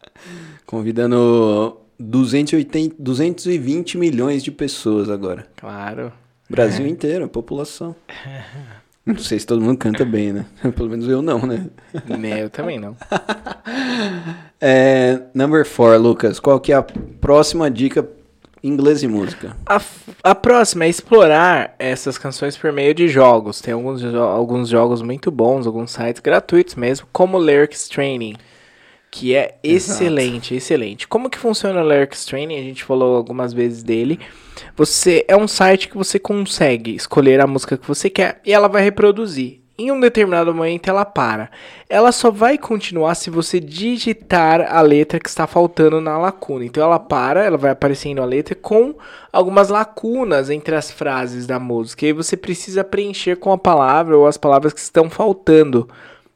Convidando 0.65 1.77
280, 1.99 2.95
220 2.99 3.97
milhões 3.97 4.43
de 4.43 4.51
pessoas 4.51 5.09
agora. 5.09 5.47
claro. 5.55 6.11
Brasil 6.47 6.85
inteiro, 6.85 7.25
a 7.25 7.27
população. 7.27 7.95
Não 9.05 9.17
sei 9.17 9.37
se 9.39 9.45
todo 9.45 9.61
mundo 9.61 9.77
canta 9.77 10.03
bem, 10.05 10.31
né? 10.33 10.45
Pelo 10.75 10.89
menos 10.89 11.07
eu 11.07 11.21
não, 11.21 11.39
né? 11.45 11.67
Né, 12.07 12.43
Eu 12.43 12.49
também 12.49 12.79
não. 12.79 12.95
É, 14.59 15.21
number 15.33 15.63
four, 15.65 15.97
Lucas. 15.99 16.39
Qual 16.39 16.59
que 16.59 16.71
é 16.71 16.75
a 16.75 16.81
próxima 16.81 17.69
dica 17.69 18.07
inglês 18.63 19.03
e 19.03 19.07
música? 19.07 19.55
A, 19.65 19.79
a 20.23 20.33
próxima 20.33 20.85
é 20.85 20.89
explorar 20.89 21.75
essas 21.77 22.17
canções 22.17 22.57
por 22.57 22.71
meio 22.71 22.93
de 22.93 23.07
jogos. 23.07 23.61
Tem 23.61 23.73
alguns, 23.75 24.03
alguns 24.15 24.69
jogos 24.69 25.03
muito 25.03 25.29
bons, 25.29 25.67
alguns 25.67 25.91
sites 25.91 26.19
gratuitos 26.21 26.73
mesmo, 26.73 27.05
como 27.11 27.37
Lyrics 27.37 27.87
Training, 27.87 28.35
que 29.15 29.33
é 29.33 29.55
Exato. 29.63 30.03
excelente, 30.03 30.55
excelente. 30.55 31.07
Como 31.07 31.29
que 31.29 31.37
funciona 31.37 31.81
o 31.81 31.87
Lyrics 31.87 32.25
Training? 32.25 32.59
A 32.59 32.63
gente 32.63 32.83
falou 32.83 33.15
algumas 33.15 33.53
vezes 33.53 33.81
dele. 33.81 34.19
Você 34.75 35.23
é 35.29 35.37
um 35.37 35.47
site 35.47 35.87
que 35.87 35.95
você 35.95 36.19
consegue 36.19 36.93
escolher 36.93 37.39
a 37.39 37.47
música 37.47 37.77
que 37.77 37.87
você 37.87 38.09
quer 38.09 38.41
e 38.45 38.51
ela 38.51 38.67
vai 38.67 38.83
reproduzir. 38.83 39.61
Em 39.77 39.89
um 39.89 40.01
determinado 40.01 40.53
momento 40.53 40.89
ela 40.89 41.05
para. 41.05 41.49
Ela 41.89 42.11
só 42.11 42.29
vai 42.29 42.57
continuar 42.57 43.15
se 43.15 43.29
você 43.29 43.57
digitar 43.57 44.67
a 44.69 44.81
letra 44.81 45.17
que 45.17 45.29
está 45.29 45.47
faltando 45.47 46.01
na 46.01 46.17
lacuna. 46.17 46.65
Então 46.65 46.83
ela 46.83 46.99
para, 46.99 47.41
ela 47.41 47.57
vai 47.57 47.71
aparecendo 47.71 48.21
a 48.21 48.25
letra 48.25 48.53
com 48.53 48.95
algumas 49.31 49.69
lacunas 49.69 50.49
entre 50.49 50.75
as 50.75 50.91
frases 50.91 51.47
da 51.47 51.57
música. 51.57 52.05
E 52.05 52.11
você 52.11 52.35
precisa 52.35 52.83
preencher 52.83 53.37
com 53.37 53.53
a 53.53 53.57
palavra 53.57 54.17
ou 54.17 54.27
as 54.27 54.35
palavras 54.35 54.73
que 54.73 54.79
estão 54.81 55.09
faltando. 55.09 55.87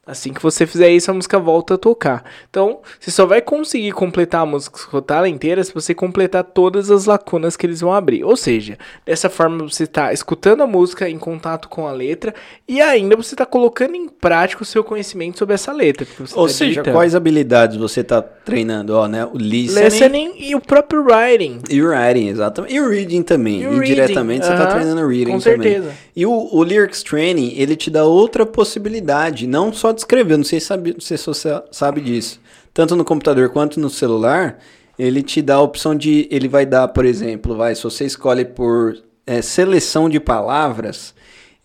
Assim 0.09 0.33
que 0.33 0.41
você 0.41 0.65
fizer 0.65 0.89
isso, 0.89 1.11
a 1.11 1.13
música 1.13 1.37
volta 1.39 1.75
a 1.75 1.77
tocar. 1.77 2.23
Então, 2.49 2.79
você 2.99 3.11
só 3.11 3.25
vai 3.25 3.41
conseguir 3.41 3.91
completar 3.91 4.41
a 4.41 4.45
música 4.45 4.77
escutar 4.79 5.17
ela 5.17 5.29
inteira 5.29 5.63
se 5.63 5.73
você 5.73 5.93
completar 5.93 6.43
todas 6.43 6.89
as 6.89 7.05
lacunas 7.05 7.55
que 7.55 7.65
eles 7.65 7.81
vão 7.81 7.93
abrir. 7.93 8.23
Ou 8.23 8.35
seja, 8.35 8.77
dessa 9.05 9.29
forma 9.29 9.69
você 9.69 9.83
está 9.83 10.11
escutando 10.11 10.61
a 10.63 10.67
música 10.67 11.09
em 11.09 11.17
contato 11.19 11.69
com 11.69 11.87
a 11.87 11.91
letra 11.91 12.33
e 12.67 12.81
ainda 12.81 13.15
você 13.15 13.35
está 13.35 13.45
colocando 13.45 13.95
em 13.95 14.07
prática 14.09 14.63
o 14.63 14.65
seu 14.65 14.83
conhecimento 14.83 15.37
sobre 15.37 15.53
essa 15.55 15.71
letra. 15.71 16.07
você 16.17 16.33
Ou 16.37 16.47
tá 16.47 16.53
seja, 16.53 16.65
digitando. 16.71 16.97
quais 16.97 17.13
habilidades 17.15 17.77
você 17.77 18.03
tá 18.03 18.21
treinando? 18.21 18.95
Ó, 18.95 19.07
né? 19.07 19.25
O 19.25 19.37
listening, 19.37 19.83
Listening 19.85 20.33
e 20.37 20.55
o 20.55 20.59
próprio 20.61 21.03
writing. 21.05 21.59
e 21.69 21.81
o 21.81 21.89
writing, 21.89 22.29
exatamente. 22.29 22.73
E 22.73 22.79
o 22.81 22.89
reading 22.89 23.21
também. 23.21 23.61
E 23.61 23.67
o 23.67 23.71
reading, 23.71 23.91
Indiretamente 23.91 24.45
você 24.45 24.51
tá 24.53 24.63
aham, 24.63 24.71
treinando 24.71 25.01
o 25.01 25.07
reading 25.07 25.31
com 25.33 25.39
também. 25.39 25.71
certeza. 25.73 25.93
E 26.15 26.25
o, 26.25 26.49
o 26.51 26.63
Lyrics 26.63 27.03
Training, 27.03 27.53
ele 27.55 27.75
te 27.75 27.89
dá 27.91 28.03
outra 28.03 28.45
possibilidade, 28.45 29.45
não 29.47 29.71
só 29.71 29.91
de 29.91 29.98
escrever, 30.01 30.37
não 30.37 30.43
sei 30.43 30.59
se 30.59 30.67
sabe, 30.67 30.95
se 30.99 31.17
você 31.17 31.61
sabe 31.71 32.01
disso. 32.01 32.39
Tanto 32.73 32.95
no 32.95 33.05
computador 33.05 33.49
quanto 33.49 33.79
no 33.79 33.89
celular, 33.89 34.59
ele 34.97 35.23
te 35.23 35.41
dá 35.41 35.55
a 35.55 35.61
opção 35.61 35.95
de, 35.95 36.27
ele 36.29 36.47
vai 36.47 36.65
dar, 36.65 36.87
por 36.89 37.05
exemplo, 37.05 37.55
vai, 37.55 37.73
se 37.73 37.83
você 37.83 38.05
escolhe 38.05 38.43
por 38.43 38.97
é, 39.25 39.41
seleção 39.41 40.09
de 40.09 40.19
palavras, 40.19 41.13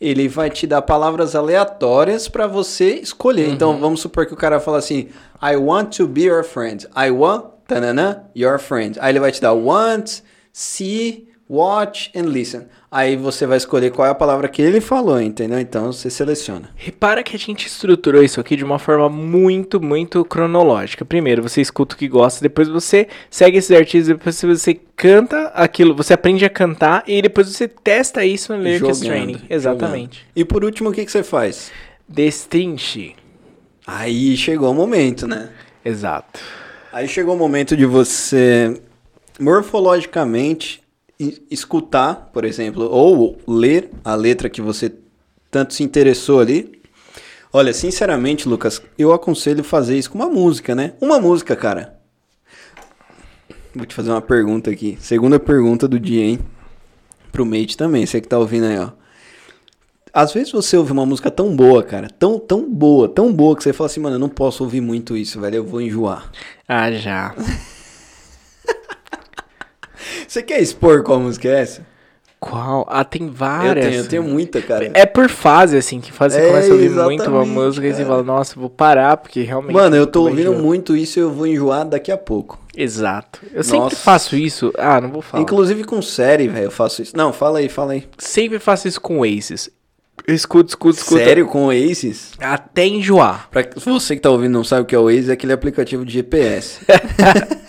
ele 0.01 0.29
vai 0.29 0.51
te 0.51 0.67
dar 0.67 0.83
palavras 0.83 1.35
aleatórias 1.35 2.29
para 2.29 2.47
você 2.47 2.95
escolher. 2.95 3.49
Uhum. 3.49 3.55
Então, 3.55 3.79
vamos 3.79 4.01
supor 4.01 4.27
que 4.27 4.35
o 4.35 4.37
cara 4.37 4.61
fala 4.61 4.79
assim, 4.79 5.09
I 5.43 5.57
want 5.57 5.97
to 5.97 6.07
be 6.07 6.23
your 6.23 6.45
friend. 6.45 6.87
I 6.97 7.11
want, 7.11 7.47
tanana, 7.67 8.31
your 8.37 8.59
friend. 8.59 8.99
Aí 9.01 9.13
ele 9.13 9.21
vai 9.21 9.33
te 9.33 9.41
dar 9.41 9.53
want, 9.53 10.21
see, 10.53 11.29
watch 11.49 12.11
and 12.17 12.23
listen. 12.23 12.63
Aí 12.91 13.17
você 13.17 13.47
vai 13.47 13.57
escolher 13.57 13.91
qual 13.91 14.07
é 14.07 14.11
a 14.11 14.15
palavra 14.15 14.49
que 14.49 14.63
ele 14.63 14.81
falou, 14.81 15.21
entendeu? 15.21 15.59
Então 15.59 15.93
você 15.93 16.09
seleciona. 16.09 16.71
Repara 16.77 17.23
que 17.23 17.35
a 17.35 17.39
gente 17.39 17.67
estruturou 17.67 18.23
isso 18.23 18.41
aqui 18.41 18.57
de 18.57 18.65
uma 18.65 18.79
forma 18.79 19.09
muito, 19.09 19.81
muito 19.81 20.25
cronológica. 20.25 21.05
Primeiro, 21.05 21.43
você 21.43 21.61
escuta 21.61 21.95
o 21.95 21.99
que 21.99 22.09
gosta, 22.09 22.41
depois 22.41 22.69
você 22.69 23.09
segue 23.29 23.59
esses 23.59 23.77
artistas, 23.77 24.17
depois 24.17 24.41
você 24.41 24.75
canta 24.97 25.49
aquilo, 25.49 25.95
você 25.95 26.15
aprende 26.15 26.45
a 26.45 26.51
cantar 26.51 27.03
e 27.07 27.21
depois 27.21 27.49
você 27.49 27.67
testa 27.67 28.25
isso 28.25 28.55
no 28.57 28.63
Lyrics 28.63 29.01
Training. 29.01 29.41
Exatamente. 29.51 30.19
jogando. 30.19 30.33
E 30.37 30.45
por 30.45 30.65
último, 30.65 30.91
o 30.91 30.93
que, 30.93 31.05
que 31.05 31.11
você 31.11 31.23
faz? 31.23 31.73
Destrinche. 32.09 33.17
Aí 33.87 34.37
chegou 34.37 34.71
o 34.71 34.75
momento, 34.75 35.27
né? 35.27 35.51
Exato. 35.85 36.41
Aí 36.93 37.09
chegou 37.09 37.35
o 37.35 37.39
momento 37.39 37.77
de 37.77 37.85
você 37.85 38.81
morfologicamente 39.41 40.84
escutar, 41.19 42.31
por 42.33 42.45
exemplo, 42.45 42.89
ou 42.91 43.39
ler 43.47 43.91
a 44.05 44.15
letra 44.15 44.49
que 44.49 44.61
você 44.61 44.93
tanto 45.51 45.75
se 45.75 45.83
interessou 45.83 46.41
ali. 46.41 46.81
Olha, 47.53 47.73
sinceramente, 47.73 48.49
Lucas, 48.49 48.83
eu 48.99 49.13
aconselho 49.13 49.63
fazer 49.63 49.97
isso 49.97 50.11
com 50.11 50.19
uma 50.19 50.29
música, 50.29 50.75
né? 50.75 50.95
Uma 51.01 51.21
música, 51.21 51.55
cara. 51.55 51.97
Vou 53.75 53.87
te 53.87 53.95
fazer 53.95 54.11
uma 54.11 54.23
pergunta 54.23 54.71
aqui. 54.71 54.99
Segunda 55.01 55.39
pergunta 55.39 55.87
do 55.87 55.99
dia, 55.99 56.25
hein? 56.25 56.41
Pro 57.31 57.47
mate 57.47 57.77
também, 57.77 58.07
você 58.07 58.21
que 58.21 58.29
tá 58.29 58.39
ouvindo 58.39 58.67
aí, 58.67 58.79
ó. 58.79 58.91
Às 60.13 60.33
vezes 60.33 60.53
você 60.53 60.77
ouve 60.77 60.93
uma 60.93 61.05
música 61.05 61.29
tão 61.29 61.57
boa, 61.57 61.83
cara, 61.83 62.09
tão, 62.09 62.39
tão 62.39 62.73
boa, 62.73 63.09
tão 63.09 63.33
boa, 63.33 63.57
que 63.57 63.65
você 63.65 63.73
fala 63.73 63.87
assim, 63.87 63.99
mano, 63.99 64.15
eu 64.15 64.21
não 64.21 64.29
posso 64.29 64.63
ouvir 64.63 64.81
muito 64.81 65.17
isso, 65.17 65.41
velho, 65.41 65.57
eu 65.57 65.65
vou 65.65 65.81
enjoar. 65.81 66.31
Ah, 66.69 66.93
já. 66.93 67.35
Você 70.35 70.43
quer 70.43 70.61
expor 70.61 71.05
qual 71.05 71.21
música 71.21 71.47
é 71.49 71.61
essa? 71.61 71.87
Qual? 72.41 72.85
Ah, 72.91 73.05
tem 73.05 73.23
Eu 73.29 73.33
várias. 73.33 73.87
tenho, 73.87 74.01
eu 74.01 74.09
tenho 74.09 74.23
muita, 74.25 74.61
cara. 74.61 74.91
É 74.93 75.07
por 75.07 75.29
fase, 75.29 75.77
assim, 75.77 76.01
que 76.01 76.11
fase 76.11 76.35
você 76.35 76.41
É, 76.43 76.47
começa 76.49 76.71
a 76.71 76.73
ouvir 76.73 76.91
muito 76.91 77.31
uma 77.31 77.45
música 77.47 77.87
e 77.87 77.93
você 77.93 77.99
cara. 77.99 78.09
fala, 78.09 78.23
nossa, 78.25 78.59
vou 78.59 78.69
parar, 78.69 79.17
porque 79.17 79.43
realmente. 79.43 79.73
Mano, 79.73 79.95
eu 79.95 80.09
tô 80.09 80.23
ouvindo 80.23 80.51
enjoar. 80.51 80.59
muito 80.61 80.97
isso 80.97 81.21
e 81.21 81.23
eu 81.23 81.31
vou 81.31 81.47
enjoar 81.47 81.85
daqui 81.87 82.11
a 82.11 82.19
pouco. 82.19 82.59
Exato. 82.77 83.43
Eu 83.53 83.63
sempre 83.63 83.79
Nossa. 83.85 83.95
faço 83.97 84.35
isso. 84.35 84.73
Ah, 84.77 85.01
não 85.01 85.13
vou 85.13 85.23
falar. 85.23 85.41
Inclusive 85.41 85.85
com 85.85 86.03
série, 86.03 86.49
velho, 86.49 86.65
eu 86.65 86.71
faço 86.73 87.01
isso. 87.01 87.17
Não, 87.17 87.33
fala 87.33 87.61
aí, 87.61 87.69
fala 87.69 87.93
aí. 87.93 88.03
Sempre 88.19 88.59
faço 88.59 88.89
isso 88.89 89.01
com 89.01 89.23
Aces. 89.23 89.71
Eu 90.27 90.35
escuto, 90.35 90.71
escuto, 90.71 90.99
escuto. 90.99 91.19
Sério, 91.23 91.47
com 91.47 91.67
o 91.67 91.71
Aces? 91.71 92.33
Até 92.41 92.87
enjoar. 92.87 93.49
Pra 93.51 93.63
você 93.85 94.17
que 94.17 94.23
tá 94.23 94.31
ouvindo 94.31 94.53
não 94.53 94.65
sabe 94.65 94.83
o 94.83 94.85
que 94.87 94.95
é 94.95 94.99
o 94.99 95.09
Aces, 95.09 95.29
é 95.29 95.33
aquele 95.33 95.53
aplicativo 95.53 96.05
de 96.05 96.13
GPS. 96.13 96.81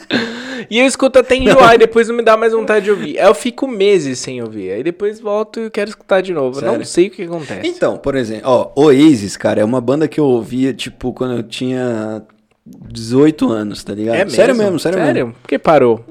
E 0.70 0.80
eu 0.80 0.86
escuto 0.86 1.20
até 1.20 1.36
enjoar 1.36 1.76
e 1.76 1.78
depois 1.78 2.08
não 2.08 2.15
me 2.15 2.24
dá 2.24 2.36
mais 2.36 2.54
vontade 2.54 2.86
de 2.86 2.91
ouvir. 2.91 3.20
Aí 3.20 3.28
eu 3.28 3.36
fico 3.36 3.68
meses 3.68 4.20
sem 4.20 4.41
ouvir. 4.41 4.72
Aí 4.72 4.84
depois 4.84 5.20
volto 5.20 5.60
e 5.60 5.70
quero 5.70 5.89
escutar 5.89 6.22
de 6.22 6.34
novo. 6.34 6.58
Eu 6.60 6.63
Não 6.63 6.72
Sério? 6.72 6.86
sei 6.86 7.08
o 7.08 7.12
que 7.12 7.24
acontece. 7.24 7.68
então, 7.68 7.98
por 7.98 8.15
exemplo, 8.15 8.50
ó, 8.50 8.72
Oasis, 8.76 9.38
cara, 9.38 9.62
é 9.62 9.65
uma 9.65 9.82
banda 9.82 10.08
que 10.08 10.20
eu 10.20 10.26
ouvia, 10.26 10.74
tipo, 10.74 11.13
quando 11.13 11.36
eu 11.38 11.44
tinha 11.44 12.24
18 12.65 13.52
anos, 13.52 13.84
tá 13.84 13.94
ligado? 13.94 14.15
é 14.15 14.20
mesmo? 14.20 14.32
Sério 14.36 14.56
mesmo, 14.56 14.80
sério, 14.80 15.00
mesmo. 15.00 15.34
Por 15.34 15.48
que 15.48 15.60
parou? 15.60 16.04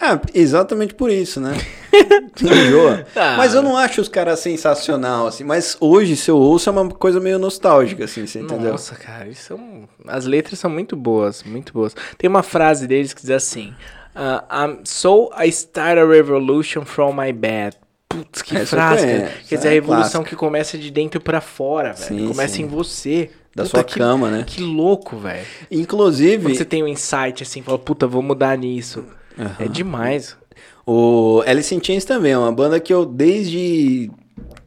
Ah, 0.00 0.20
exatamente 0.32 0.94
por 0.94 1.10
isso, 1.10 1.40
né? 1.40 1.54
Enjoa. 2.40 3.04
Ah. 3.16 3.34
Mas 3.36 3.54
eu 3.54 3.62
não 3.62 3.76
acho 3.76 4.00
os 4.00 4.08
caras 4.08 4.38
sensacional, 4.40 5.26
assim. 5.26 5.44
Mas 5.44 5.76
hoje, 5.80 6.16
se 6.16 6.30
eu 6.30 6.36
ouço, 6.36 6.68
é 6.68 6.72
uma 6.72 6.88
coisa 6.90 7.18
meio 7.20 7.38
nostálgica, 7.38 8.04
assim, 8.04 8.26
você 8.26 8.40
entendeu? 8.40 8.72
Nossa, 8.72 8.94
cara, 8.94 9.26
isso 9.28 9.42
são... 9.48 9.88
as 10.06 10.24
letras 10.24 10.58
são 10.58 10.70
muito 10.70 10.94
boas, 10.94 11.42
muito 11.42 11.72
boas. 11.72 11.94
Tem 12.16 12.28
uma 12.28 12.42
frase 12.42 12.86
deles 12.86 13.12
que 13.12 13.22
diz 13.22 13.30
assim: 13.30 13.74
I'm 14.16 14.80
so 14.84 15.30
I 15.36 15.48
start 15.48 15.98
a 15.98 16.06
revolution 16.06 16.84
from 16.84 17.14
my 17.14 17.32
bed. 17.32 17.76
Putz, 18.08 18.40
que 18.40 18.56
Essa 18.56 18.66
frase, 18.76 19.02
conheço, 19.06 19.20
Quer 19.24 19.32
essa 19.38 19.56
dizer, 19.56 19.68
a 19.68 19.70
é 19.70 19.74
revolução 19.74 20.02
clássica. 20.10 20.24
que 20.30 20.36
começa 20.36 20.78
de 20.78 20.90
dentro 20.90 21.20
pra 21.20 21.40
fora, 21.42 21.92
velho. 21.92 22.20
Sim, 22.20 22.28
Começa 22.28 22.54
sim. 22.54 22.62
em 22.62 22.66
você. 22.66 23.30
Da 23.54 23.64
Puta, 23.64 23.76
sua 23.78 23.84
que- 23.84 23.98
cama, 23.98 24.30
né? 24.30 24.44
Que 24.46 24.62
louco, 24.62 25.16
velho. 25.16 25.44
Inclusive, 25.70 26.44
Quando 26.44 26.56
você 26.56 26.64
tem 26.64 26.82
um 26.84 26.88
insight 26.88 27.42
assim, 27.42 27.60
fala, 27.60 27.78
puta, 27.78 28.06
vou 28.06 28.22
mudar 28.22 28.56
nisso. 28.56 29.04
É 29.58 29.68
demais. 29.68 30.36
o 30.86 31.42
Alice 31.46 31.74
in 31.74 31.80
Chains 31.82 32.04
também 32.04 32.32
é 32.32 32.38
uma 32.38 32.52
banda 32.52 32.80
que 32.80 32.92
eu, 32.92 33.04
desde 33.04 34.10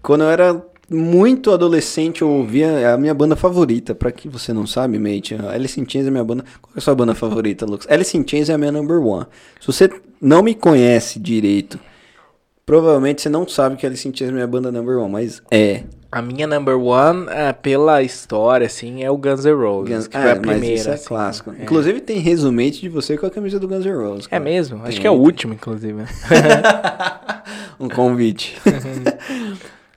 quando 0.02 0.24
eu 0.24 0.30
era 0.30 0.64
muito 0.90 1.52
adolescente, 1.52 2.22
eu 2.22 2.30
ouvia, 2.30 2.68
é 2.68 2.92
a 2.92 2.98
minha 2.98 3.14
banda 3.14 3.36
favorita. 3.36 3.96
Pra 3.96 4.12
que 4.12 4.28
você 4.28 4.52
não 4.52 4.68
sabe, 4.68 5.00
mate, 5.00 5.36
Alice 5.36 5.80
in 5.80 5.86
Chains 5.88 6.08
é 6.08 6.12
minha 6.12 6.24
banda... 6.24 6.44
Qual 6.62 6.74
é 6.76 6.78
a 6.80 6.82
sua 6.82 6.94
banda 6.94 7.16
favorita, 7.16 7.66
Lucas? 7.66 7.88
Alice 7.90 8.16
in 8.18 8.26
Chains 8.28 8.50
é 8.50 8.54
a 8.54 8.58
minha 8.58 8.72
number 8.72 9.00
one. 9.00 9.26
Se 9.60 9.68
você 9.68 9.90
não 10.22 10.44
me 10.44 10.54
conhece 10.54 11.18
direito, 11.18 11.80
provavelmente 12.66 13.22
você 13.22 13.30
não 13.30 13.48
sabe 13.48 13.78
que 13.78 13.86
Alice 13.86 14.08
in 14.08 14.14
Chains 14.14 14.32
é 14.32 14.34
minha 14.34 14.48
banda 14.48 14.72
number 14.72 14.98
one, 14.98 15.12
mas 15.12 15.42
é. 15.50 15.84
A 16.12 16.21
minha 16.21 16.45
number 16.45 16.78
one, 16.78 17.28
ah, 17.30 17.54
pela 17.54 18.04
história, 18.04 18.67
assim, 18.67 19.02
é 19.02 19.10
o 19.10 19.15
Guns 19.17 19.45
N' 19.45 19.54
Roses. 19.54 19.95
Guns... 19.95 20.08
que 20.08 20.17
É, 20.17 20.21
foi 20.21 20.32
a 20.32 20.36
primeira. 20.36 20.76
isso 20.76 20.89
é 20.89 20.93
assim. 20.93 21.06
clássico. 21.08 21.54
Inclusive 21.58 22.02
tem 22.02 22.17
resumete 22.19 22.82
de 22.82 22.89
você 22.89 23.17
com 23.17 23.26
a 23.26 23.32
camisa 23.32 23.58
do 23.60 23.67
Guns 23.67 23.86
N' 23.86 23.93
Roses. 23.95 24.26
É 24.26 24.32
cara. 24.32 24.43
mesmo? 24.43 24.78
Acho 24.84 24.91
Tem, 24.91 25.02
que 25.02 25.08
é 25.08 25.12
o 25.12 25.13
último, 25.13 25.54
inclusive. 25.54 25.93
né? 25.93 26.08
Um 27.80 27.89
convite. 27.89 28.56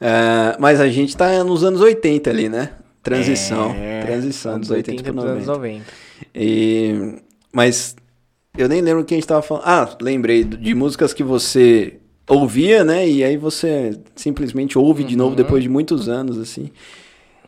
É, 0.01 0.57
mas 0.59 0.81
a 0.81 0.89
gente 0.89 1.17
tá 1.17 1.43
nos 1.45 1.65
anos 1.65 1.81
80 1.81 2.29
ali, 2.29 2.49
né? 2.49 2.71
Transição. 3.03 3.71
É, 3.75 4.03
transição 4.03 4.59
dos 4.61 4.69
80 4.69 5.03
para 5.03 5.13
pros 5.13 5.25
anos 5.25 5.47
90. 5.47 5.79
90. 5.79 5.85
E, 6.35 7.15
mas 7.51 7.97
eu 8.59 8.69
nem 8.69 8.83
lembro 8.83 9.01
o 9.03 9.05
que 9.05 9.15
a 9.15 9.17
gente 9.17 9.27
tava 9.27 9.41
falando. 9.41 9.63
Ah, 9.65 9.97
lembrei 10.03 10.45
de 10.45 10.75
músicas 10.75 11.15
que 11.15 11.23
você 11.23 11.95
ouvia, 12.29 12.85
né? 12.85 13.09
E 13.09 13.23
aí 13.25 13.37
você 13.37 13.99
simplesmente 14.17 14.79
ouve 14.79 15.05
de 15.05 15.15
Uhum. 15.15 15.19
novo 15.19 15.37
depois 15.37 15.63
de 15.63 15.69
muitos 15.69 16.09
anos, 16.09 16.39
assim. 16.39 16.71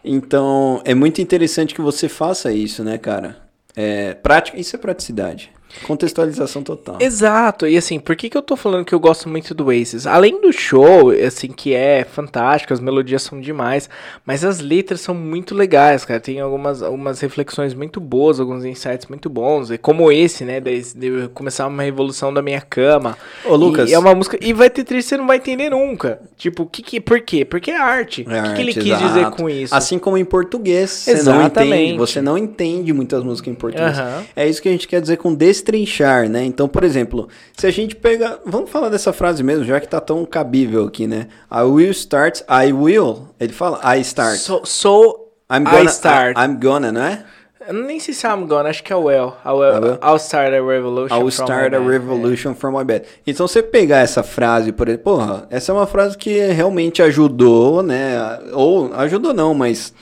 Então, 0.05 0.81
é 0.85 0.95
muito 0.95 1.21
interessante 1.21 1.75
que 1.75 1.81
você 1.81 2.09
faça 2.09 2.53
isso, 2.53 2.85
né, 2.85 2.97
cara? 2.99 3.39
É, 3.75 4.15
prática, 4.15 4.59
isso 4.59 4.77
é 4.77 4.79
praticidade. 4.79 5.51
Contextualização 5.85 6.62
total. 6.62 6.97
Exato, 7.01 7.67
e 7.67 7.77
assim, 7.77 7.99
por 7.99 8.17
que, 8.17 8.31
que 8.31 8.37
eu 8.37 8.43
tô 8.43 8.57
falando 8.57 8.85
que 8.85 8.95
eu 8.95 9.01
gosto 9.01 9.29
muito 9.29 9.55
do 9.55 9.67
Oasis? 9.67 10.07
Além 10.07 10.41
do 10.41 10.53
show, 10.53 11.11
assim, 11.11 11.49
que 11.49 11.75
é 11.75 12.05
fantástico, 12.05 12.73
as 12.73 12.81
melodias 12.81 13.23
são 13.23 13.41
demais, 13.41 13.89
mas 14.25 14.45
as 14.45 14.61
letras 14.61 15.01
são 15.01 15.15
muito 15.15 15.55
legais, 15.55 16.05
cara. 16.05 16.21
Tem 16.21 16.41
algumas, 16.41 16.83
algumas 16.83 17.21
reflexões 17.21 17.75
muito 17.75 18.01
boas, 18.01 18.41
alguns 18.41 18.65
insights 18.65 19.07
muito 19.07 19.29
bons, 19.29 19.71
e 19.71 19.79
como 19.79 20.11
esse, 20.11 20.45
né, 20.45 20.61
de, 20.61 20.95
de 20.95 21.29
começar 21.35 21.67
uma 21.67 21.83
revolução 21.83 22.33
da 22.33 22.43
minha 22.43 22.61
cama. 22.61 23.17
Ô, 23.45 23.55
Lucas. 23.55 23.91
E 23.91 23.95
é 23.95 23.99
uma 23.99 24.15
música. 24.15 24.39
E 24.41 24.53
vai 24.53 24.71
ter 24.71 24.85
que 24.85 25.03
você 25.03 25.17
não 25.17 25.27
vai 25.27 25.37
entender 25.37 25.71
nunca. 25.71 26.21
Tipo, 26.37 26.67
que 26.67 26.83
que. 26.83 27.01
Por 27.01 27.21
quê? 27.21 27.45
Porque 27.45 27.71
é 27.71 27.77
arte. 27.77 28.25
É 28.29 28.41
o 28.41 28.45
que, 28.45 28.55
que 28.55 28.61
ele 28.61 28.75
quis 28.75 28.99
dizer 28.99 29.21
exato. 29.21 29.37
com 29.37 29.49
isso? 29.49 29.75
Assim 29.75 29.99
como 29.99 30.17
em 30.17 30.25
português, 30.25 30.91
você 30.91 31.23
não 31.23 31.41
Exatamente. 31.41 31.83
entende, 31.83 31.99
você 31.99 32.23
não 32.23 32.39
entende 32.39 32.93
muitas 32.93 33.23
músicas 33.23 33.53
em 33.53 33.55
português. 33.55 33.99
Aham. 33.99 34.25
É 34.35 34.49
isso 34.49 34.62
que 34.62 34.69
a 34.69 34.73
gente 34.73 34.87
quer 34.87 35.01
dizer 35.01 35.17
com 35.17 35.35
destrinchar, 35.66 36.29
né? 36.29 36.44
Então, 36.44 36.68
por 36.68 36.85
exemplo, 36.85 37.29
se 37.57 37.66
a 37.66 37.70
gente 37.70 37.96
pega, 37.96 38.38
vamos 38.46 38.70
falar 38.70 38.88
dessa 38.88 39.12
frase 39.12 39.42
mesmo, 39.42 39.64
já 39.64 39.81
que 39.81 39.88
tá 39.88 40.00
tão 40.00 40.24
cabível 40.24 40.85
aqui, 40.85 41.07
né? 41.07 41.26
I 41.50 41.62
will 41.62 41.90
start, 41.90 42.40
I 42.48 42.72
will. 42.72 43.29
Ele 43.40 43.52
fala 43.52 43.81
I 43.96 44.00
start. 44.00 44.37
So, 44.38 44.62
so 44.64 45.31
I'm 45.50 45.62
I 45.62 45.70
gonna, 45.70 45.90
start. 45.90 46.37
I, 46.37 46.40
am 46.40 46.59
gonna, 46.61 46.92
não 46.92 47.02
é? 47.02 47.24
Eu 47.68 47.74
nem 47.74 47.98
sei 47.98 48.14
se 48.14 48.24
é 48.26 48.31
I'm 48.31 48.46
gonna, 48.46 48.68
acho 48.68 48.83
que 48.83 48.92
é 48.92 48.96
Well. 48.96 49.37
I 49.44 49.48
will, 49.48 49.94
I. 49.94 49.98
I'll 50.00 50.16
start 50.16 50.55
a 50.55 50.64
revolution. 50.64 51.16
I 51.16 51.18
from 51.18 51.29
start 51.29 51.74
a 51.74 51.81
bed. 51.81 51.90
revolution 51.90 52.55
from 52.55 52.79
my 52.79 52.85
bed. 52.85 53.07
Então, 53.26 53.48
você 53.48 53.62
pegar 53.62 53.98
essa 53.98 54.22
frase, 54.22 54.70
por 54.70 54.88
exemplo, 54.88 55.05
porra, 55.05 55.46
essa 55.50 55.72
é 55.72 55.74
uma 55.74 55.87
frase 55.87 56.16
que 56.16 56.38
realmente 56.52 57.02
ajudou, 57.02 57.83
né? 57.83 58.38
Ou 58.52 58.94
ajudou 58.94 59.35
não, 59.35 59.52
mas 59.52 59.92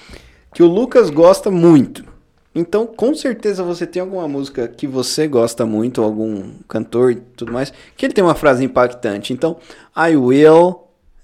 que 0.52 0.62
o 0.62 0.66
Lucas 0.66 1.08
gosta 1.08 1.50
muito. 1.50 2.13
Então, 2.54 2.86
com 2.86 3.14
certeza 3.14 3.62
você 3.62 3.86
tem 3.86 4.00
alguma 4.00 4.28
música 4.28 4.68
que 4.68 4.86
você 4.86 5.26
gosta 5.26 5.66
muito, 5.66 6.02
algum 6.02 6.44
cantor 6.68 7.12
e 7.12 7.16
tudo 7.16 7.52
mais, 7.52 7.72
que 7.96 8.06
ele 8.06 8.12
tem 8.14 8.22
uma 8.22 8.34
frase 8.34 8.64
impactante. 8.64 9.32
Então, 9.32 9.56
I 9.96 10.16
will 10.16 10.80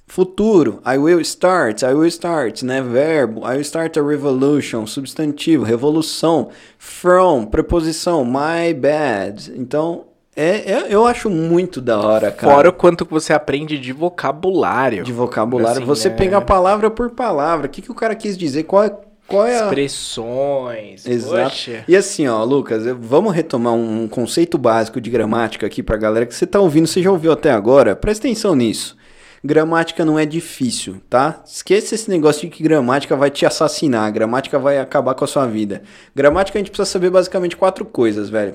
futuro, 0.08 0.80
I 0.84 0.98
will 0.98 1.20
start, 1.20 1.82
I 1.82 1.94
will 1.94 2.08
start, 2.08 2.62
né? 2.64 2.82
Verbo, 2.82 3.42
I 3.46 3.52
will 3.54 3.60
start 3.60 3.96
a 3.96 4.02
revolution, 4.02 4.84
substantivo, 4.84 5.62
revolução, 5.62 6.48
from, 6.78 7.46
preposição, 7.46 8.24
my 8.24 8.74
bad. 8.74 9.52
Então, 9.56 10.06
é, 10.34 10.72
é- 10.72 10.86
eu 10.90 11.06
acho 11.06 11.30
muito 11.30 11.80
da 11.80 12.00
hora, 12.00 12.32
cara. 12.32 12.52
Fora 12.52 12.68
o 12.70 12.72
quanto 12.72 13.06
que 13.06 13.12
você 13.12 13.32
aprende 13.32 13.78
de 13.78 13.92
vocabulário. 13.92 15.04
de 15.04 15.12
vocabulário, 15.12 15.78
Assim, 15.78 15.86
você 15.86 16.08
né? 16.08 16.16
pega 16.16 16.40
palavra 16.40 16.90
por 16.90 17.10
palavra. 17.10 17.66
O 17.66 17.70
que, 17.70 17.80
que 17.80 17.92
o 17.92 17.94
cara 17.94 18.16
quis 18.16 18.36
dizer? 18.36 18.64
Qual 18.64 18.82
é, 18.82 18.92
qual 19.30 19.46
é 19.46 19.58
a... 19.60 19.64
Expressões. 19.64 21.06
Exato. 21.06 21.50
Poxa. 21.50 21.84
E 21.86 21.96
assim, 21.96 22.26
ó, 22.26 22.42
Lucas, 22.44 22.82
vamos 23.00 23.34
retomar 23.34 23.72
um 23.72 24.06
conceito 24.08 24.58
básico 24.58 25.00
de 25.00 25.08
gramática 25.10 25.66
aqui 25.66 25.82
pra 25.82 25.96
galera 25.96 26.26
que 26.26 26.34
você 26.34 26.46
tá 26.46 26.60
ouvindo, 26.60 26.86
você 26.86 27.02
já 27.02 27.10
ouviu 27.10 27.32
até 27.32 27.50
agora? 27.50 27.94
Presta 27.96 28.26
atenção 28.26 28.54
nisso. 28.54 28.96
Gramática 29.42 30.04
não 30.04 30.18
é 30.18 30.26
difícil, 30.26 30.96
tá? 31.08 31.42
Esqueça 31.46 31.94
esse 31.94 32.10
negócio 32.10 32.42
de 32.42 32.48
que 32.54 32.62
gramática 32.62 33.16
vai 33.16 33.30
te 33.30 33.46
assassinar, 33.46 34.12
gramática 34.12 34.58
vai 34.58 34.78
acabar 34.78 35.14
com 35.14 35.24
a 35.24 35.26
sua 35.28 35.46
vida. 35.46 35.82
Gramática 36.14 36.58
a 36.58 36.60
gente 36.60 36.70
precisa 36.70 36.90
saber 36.90 37.08
basicamente 37.08 37.56
quatro 37.56 37.86
coisas, 37.86 38.28
velho. 38.28 38.54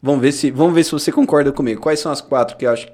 Vamos 0.00 0.20
ver 0.20 0.30
se, 0.32 0.50
vamos 0.52 0.74
ver 0.74 0.84
se 0.84 0.92
você 0.92 1.10
concorda 1.10 1.50
comigo. 1.50 1.80
Quais 1.80 1.98
são 1.98 2.12
as 2.12 2.20
quatro 2.20 2.56
que 2.56 2.64
eu 2.66 2.70
acho 2.70 2.86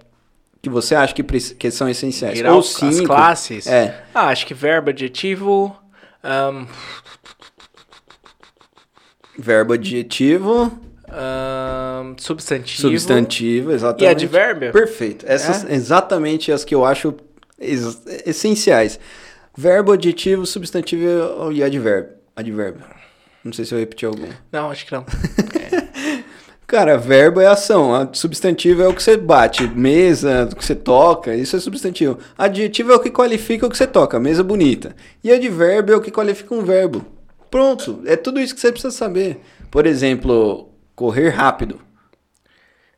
que 0.63 0.71
você 0.71 0.95
acha 0.95 1.15
que, 1.15 1.23
que 1.23 1.71
são 1.71 1.89
essenciais? 1.89 2.35
Virar 2.37 2.53
Ou 2.55 2.61
os- 2.61 2.83
as 2.83 2.95
cinco. 2.95 3.07
classes. 3.09 3.67
É. 3.67 4.03
Ah, 4.15 4.29
acho 4.29 4.47
que 4.47 4.55
verbo, 4.55 4.89
adjetivo. 4.91 5.77
Ahn, 6.23 6.67
Verbo 9.39 9.73
adjetivo, 9.75 10.73
ahn, 11.09 12.17
substantivo. 12.19 12.81
substantivo, 12.81 13.71
E 13.71 13.75
exatamente. 13.75 14.25
advérbio? 14.25 14.73
Perfeito. 14.73 15.25
Essas 15.29 15.65
É? 15.65 15.75
exatamente 15.75 16.51
as 16.51 16.65
que 16.65 16.75
eu 16.75 16.85
acho 16.85 17.15
essenciais. 18.27 18.99
Verbo, 19.57 19.93
adjetivo, 19.93 20.45
substantivo 20.47 21.51
e 21.53 21.63
advérbio. 21.63 22.13
Advérbio. 22.37 22.85
Não 23.45 23.53
sei 23.53 23.65
se 23.65 23.75
eu 23.75 23.79
repeti 23.79 24.05
algum. 24.05 24.29
Não, 24.53 24.71
acho 24.71 24.85
que 24.87 24.93
não. 24.93 25.05
Cara, 26.69 26.99
verbo 26.99 27.41
é 27.41 27.47
ação, 27.47 27.95
a- 27.95 28.09
substantivo 28.13 28.83
é 28.83 28.89
o 28.89 28.93
que 28.93 29.03
você 29.03 29.17
bate, 29.17 29.67
mesa, 29.67 30.47
o 30.53 30.55
que 30.55 30.63
você 30.63 30.75
toca, 30.75 31.35
isso 31.35 31.57
é 31.57 31.61
substantivo. 31.61 32.19
Adjetivo 32.37 32.93
é 32.93 32.95
o 32.97 33.01
que 33.01 33.11
qualifica 33.11 33.67
o 33.67 33.71
que 33.71 33.77
você 33.77 33.87
toca, 33.87 34.21
mesa 34.21 34.45
bonita. 34.45 34.95
E 35.25 35.33
advérbio 35.33 35.95
é 35.95 35.97
o 35.97 36.01
que 36.03 36.11
qualifica 36.11 36.55
um 36.55 36.63
verbo. 36.63 37.07
Pronto, 37.51 38.03
é 38.05 38.17
tudo 38.17 38.39
isso 38.39 38.55
que 38.55 38.61
você 38.61 38.71
precisa 38.71 38.91
saber. 38.95 39.41
Por 39.71 39.87
exemplo, 39.87 40.69
correr 40.95 41.31
rápido. 41.31 41.81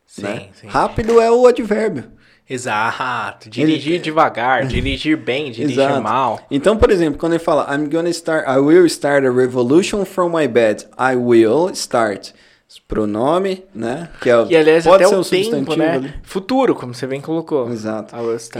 Sim, 0.05 0.23
né? 0.23 0.47
sim. 0.53 0.67
Rápido 0.67 1.21
é 1.21 1.31
o 1.31 1.47
advérbio. 1.47 2.11
Exato. 2.49 3.49
Dirigir 3.49 3.93
Ele- 3.93 4.03
devagar, 4.03 4.65
dirigir 4.67 5.15
bem, 5.15 5.49
dirigir 5.49 5.79
Exato. 5.79 6.01
mal. 6.01 6.41
Então, 6.51 6.75
por 6.75 6.91
exemplo, 6.91 7.17
quando 7.17 7.31
ele 7.33 7.39
fala 7.43 7.73
I'm 7.73 7.87
gonna 7.89 8.09
start, 8.09 8.45
I 8.45 8.57
will 8.59 8.85
start 8.87 9.25
a 9.25 9.31
revolution 9.31 10.03
from 10.03 10.37
my 10.37 10.45
bed. 10.45 10.85
I 10.99 11.15
will 11.15 11.69
start. 11.73 12.33
Pronome, 12.79 13.63
né? 13.73 14.09
Que 14.21 14.29
é, 14.29 14.37
o- 14.37 14.47
E 14.49 14.55
aliás, 14.55 14.83
pode 14.83 15.03
ser 15.07 15.15
o 15.15 15.19
um 15.19 15.23
tempo, 15.23 15.45
substantivo 15.45 15.75
né? 15.77 15.91
ali. 15.93 16.13
Futuro, 16.23 16.73
como 16.75 16.93
você 16.93 17.05
bem 17.07 17.19
colocou. 17.21 17.69
Exato. 17.71 18.15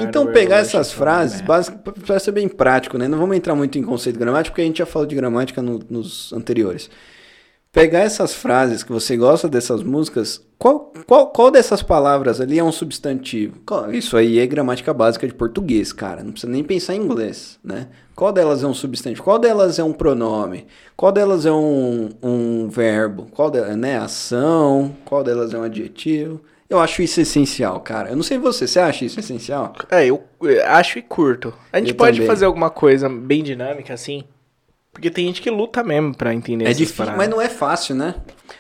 Então, 0.10 0.26
pegar 0.34 0.58
essas 0.58 0.92
frases, 0.92 1.42
para 2.06 2.20
ser 2.20 2.32
bem 2.32 2.48
prático, 2.48 2.98
né? 2.98 3.08
Não 3.08 3.18
vamos 3.18 3.36
entrar 3.38 3.56
muito 3.56 3.78
em 3.78 3.84
conceito 3.84 4.20
gramático, 4.20 4.54
porque 4.54 4.62
a 4.62 4.66
gente 4.66 4.80
já 4.80 4.86
falou 4.86 5.06
de 5.08 5.16
gramática 5.16 5.62
no- 5.62 5.80
nos 5.90 6.34
anteriores. 6.34 6.90
Pegar 7.72 8.00
essas 8.00 8.34
frases 8.34 8.84
que 8.84 8.92
você 8.92 9.16
gosta 9.16 9.48
dessas 9.48 9.82
músicas, 9.82 10.46
qual, 10.58 10.92
qual, 11.08 11.28
qual 11.28 11.50
dessas 11.50 11.82
palavras 11.82 12.42
ali 12.42 12.60
é 12.60 12.64
um 12.64 12.72
substantivo? 12.72 13.62
Isso 13.94 14.18
aí 14.18 14.40
é 14.40 14.46
gramática 14.46 14.94
básica 14.94 15.26
de 15.26 15.34
português, 15.34 15.94
cara. 15.94 16.22
Não 16.22 16.34
precisa 16.34 16.52
nem 16.52 16.66
pensar 16.66 16.96
em 16.96 17.02
inglês, 17.02 17.58
né? 17.64 17.88
Qual 18.14 18.34
delas 18.34 18.62
é 18.62 18.68
um 18.68 18.74
substantivo? 18.74 19.24
Qual 19.24 19.40
delas 19.40 19.80
é 19.80 19.84
um 19.86 19.94
pronome? 19.94 20.68
Qual 20.98 21.14
delas 21.14 21.46
é 21.46 21.52
um, 21.52 22.10
um 22.22 22.68
verbo? 22.68 23.28
Qual 23.32 23.50
delas, 23.50 23.78
né? 23.78 23.98
Ação? 23.98 24.94
Qual 25.06 25.24
delas 25.24 25.54
é 25.54 25.58
um 25.58 25.64
adjetivo? 25.64 26.42
Eu 26.70 26.78
acho 26.78 27.02
isso 27.02 27.22
essencial, 27.22 27.80
cara. 27.80 28.10
Eu 28.10 28.18
não 28.18 28.24
sei 28.24 28.38
você, 28.38 28.68
você 28.68 28.82
acha 28.82 29.06
isso 29.06 29.20
essencial? 29.20 29.74
É, 29.90 30.06
eu 30.06 30.22
acho 30.68 31.00
e 31.00 31.02
curto. 31.02 31.54
A 31.72 31.80
gente 31.80 31.92
Eu 31.92 31.96
pode 31.96 32.18
também. 32.18 32.28
fazer 32.28 32.46
alguma 32.46 32.70
coisa 32.70 33.08
bem 33.08 33.42
dinâmica 33.42 33.94
assim. 33.94 34.26
Porque 34.94 35.10
tem 35.10 35.26
gente 35.28 35.42
que 35.42 35.50
luta 35.50 35.82
mesmo 35.84 36.14
pra 36.16 36.34
entender 36.34 36.66
É 36.66 36.74
difícil, 36.74 36.98
paradas. 36.98 37.18
mas 37.18 37.30
não 37.30 37.42
é 37.42 37.48
fácil, 37.48 37.96
né? 37.96 38.16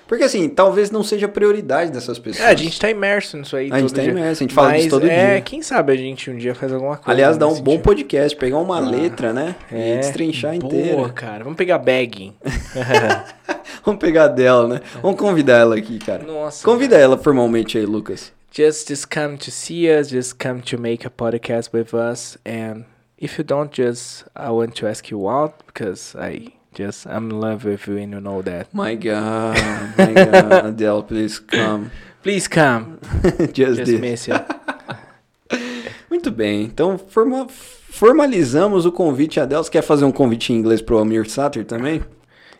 Porque 0.07 0.23
assim, 0.23 0.47
talvez 0.49 0.89
não 0.89 1.03
seja 1.03 1.27
prioridade 1.27 1.91
dessas 1.91 2.17
pessoas. 2.17 2.45
É, 2.45 2.51
a 2.51 2.55
gente 2.55 2.79
tá 2.79 2.89
imerso 2.89 3.37
nisso 3.37 3.55
aí 3.55 3.69
A 3.71 3.79
gente 3.79 3.93
tá 3.93 4.01
dia. 4.01 4.11
imerso, 4.11 4.41
a 4.43 4.45
gente 4.45 4.53
fala 4.53 4.69
Mas, 4.69 4.83
disso 4.83 4.89
todo 4.99 5.07
é, 5.09 5.33
dia. 5.33 5.41
quem 5.41 5.61
sabe 5.61 5.91
a 5.93 5.95
gente 5.95 6.29
um 6.31 6.37
dia 6.37 6.55
faz 6.55 6.71
alguma 6.71 6.95
coisa. 6.97 7.11
Aliás, 7.11 7.37
dá 7.37 7.47
um 7.47 7.59
bom 7.61 7.79
podcast, 7.79 8.37
pegar 8.37 8.57
uma 8.59 8.79
letra, 8.79 9.33
né? 9.33 9.55
É, 9.71 9.95
e 9.95 9.97
destrinchar 9.97 10.57
boa, 10.57 10.73
inteira. 10.73 11.09
cara. 11.09 11.43
Vamos 11.43 11.57
pegar 11.57 11.77
bagging. 11.79 12.33
Vamos 13.85 13.99
pegar 13.99 14.27
dela, 14.27 14.67
né? 14.67 14.81
Vamos 15.01 15.19
convidar 15.19 15.57
ela 15.57 15.75
aqui, 15.75 15.99
cara. 15.99 16.23
Nossa. 16.23 16.63
Convida 16.63 16.97
ela 16.97 17.17
formalmente 17.17 17.77
aí, 17.77 17.85
Lucas. 17.85 18.31
Just, 18.53 18.89
just 18.89 19.05
come 19.13 19.37
to 19.37 19.49
see 19.51 19.89
us. 19.89 20.09
Just 20.09 20.35
come 20.41 20.61
to 20.61 20.79
make 20.79 21.05
a 21.05 21.09
podcast 21.09 21.69
with 21.75 21.93
us. 21.93 22.37
And 22.45 22.83
if 23.21 23.37
you 23.37 23.43
don't, 23.45 23.71
just 23.71 24.25
I 24.35 24.49
want 24.49 24.75
to 24.77 24.87
ask 24.87 25.09
you 25.11 25.29
out 25.29 25.65
because 25.67 26.15
I 26.19 26.47
just 26.73 27.05
I'm 27.05 27.29
in 27.29 27.39
love 27.39 27.63
with 27.63 27.87
you 27.87 27.97
and 27.97 28.11
you 28.13 28.19
know 28.19 28.41
that. 28.41 28.73
My 28.73 28.95
God, 28.95 29.55
my 29.97 30.13
God, 30.13 30.51
Adele, 30.65 31.03
please 31.03 31.39
come. 31.39 31.91
Please 32.23 32.47
come. 32.47 32.99
Just, 33.53 33.77
Just 33.79 33.91
miss 33.99 34.27
you. 34.27 34.35
Muito 36.09 36.29
bem, 36.31 36.63
então 36.63 36.97
forma- 36.97 37.47
formalizamos 37.49 38.85
o 38.85 38.91
convite 38.91 39.39
a 39.39 39.43
Adele. 39.43 39.63
Você 39.63 39.71
quer 39.71 39.81
fazer 39.81 40.05
um 40.05 40.11
convite 40.11 40.53
em 40.53 40.57
inglês 40.57 40.81
pro 40.81 40.99
Amir 40.99 41.27
Sater 41.29 41.65
também? 41.65 42.01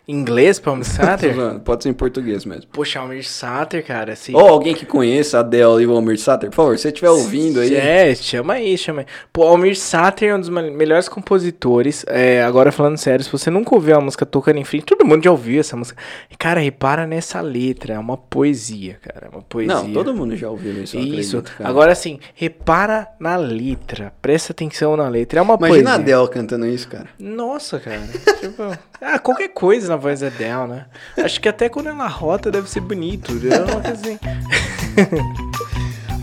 Inglês 0.08 0.60
pra 0.60 0.72
Almir 0.72 0.86
Sater? 0.86 1.36
Pode 1.64 1.84
ser 1.84 1.90
em 1.90 1.94
português 1.94 2.44
mesmo. 2.44 2.66
Poxa, 2.72 3.00
Almir 3.00 3.26
Sater, 3.28 3.86
cara, 3.86 4.14
assim... 4.14 4.34
Ou 4.36 4.48
alguém 4.48 4.74
que 4.74 4.86
conheça 4.86 5.38
a 5.38 5.40
Adele 5.42 5.84
e 5.84 5.88
o 5.88 5.92
Almir 5.92 6.20
Sater, 6.20 6.50
por 6.50 6.56
favor, 6.56 6.78
se 6.78 6.84
você 6.84 6.88
estiver 6.90 7.10
ouvindo 7.10 7.60
aí. 7.60 7.76
É, 7.76 8.14
chama 8.16 8.54
aí, 8.54 8.78
chama 8.78 9.02
aí. 9.02 9.06
Pô, 9.32 9.44
Almir 9.44 9.78
Sater 9.78 10.30
é 10.30 10.36
um 10.36 10.40
dos 10.40 10.50
me- 10.50 10.72
melhores 10.72 11.08
compositores. 11.08 12.04
É, 12.08 12.44
agora 12.44 12.72
falando 12.72 12.98
sério, 12.98 13.24
se 13.24 13.32
você 13.32 13.50
nunca 13.50 13.74
ouviu 13.76 13.96
a 13.96 14.02
música 14.02 14.26
Tocando 14.26 14.58
em 14.58 14.64
Frente, 14.66 14.86
todo 14.86 15.06
mundo 15.06 15.24
já 15.24 15.32
ouviu 15.32 15.60
essa 15.60 15.76
música. 15.78 16.02
Cara, 16.38 16.60
repara 16.60 17.06
nessa 17.08 17.40
letra, 17.42 17.94
é 17.94 18.00
uma 18.00 18.18
poesia, 18.18 18.98
cara, 19.02 19.28
é 19.28 19.30
uma 19.30 19.42
poesia. 19.44 19.74
Não, 19.76 19.94
todo 19.94 20.14
mundo 20.14 20.36
já 20.36 20.50
ouviu 20.50 20.84
isso. 20.84 20.98
Isso. 20.98 21.38
acredito. 21.38 21.64
Agora 21.64 21.92
assim, 21.92 22.20
repara 22.36 23.08
na 23.20 23.36
letra. 23.36 24.14
Presta 24.22 24.52
atenção 24.52 24.98
na 24.98 25.08
letra. 25.08 25.40
É 25.40 25.42
uma 25.42 25.56
Imagina 25.56 25.92
a 25.92 25.98
poesia. 25.98 26.16
Adele 26.16 26.28
cantando 26.34 26.66
isso, 26.68 26.88
cara. 26.88 27.08
Nossa, 27.20 27.80
cara. 27.80 28.02
tipo, 28.40 28.64
ah, 29.00 29.20
qualquer 29.20 29.50
coisa 29.50 29.90
na 29.90 29.98
voz 30.02 30.20
da 30.20 30.28
Adele, 30.28 30.68
né? 30.68 30.86
Acho 31.18 31.40
que 31.40 31.48
até 31.48 31.70
quando 31.70 31.88
ela 31.88 32.08
rota 32.08 32.52
deve 32.52 32.70
ser 32.70 32.82
bonito. 32.82 33.32
É 33.50 33.60
uma 33.60 33.82
coisa 33.82 33.92
assim. 33.92 34.20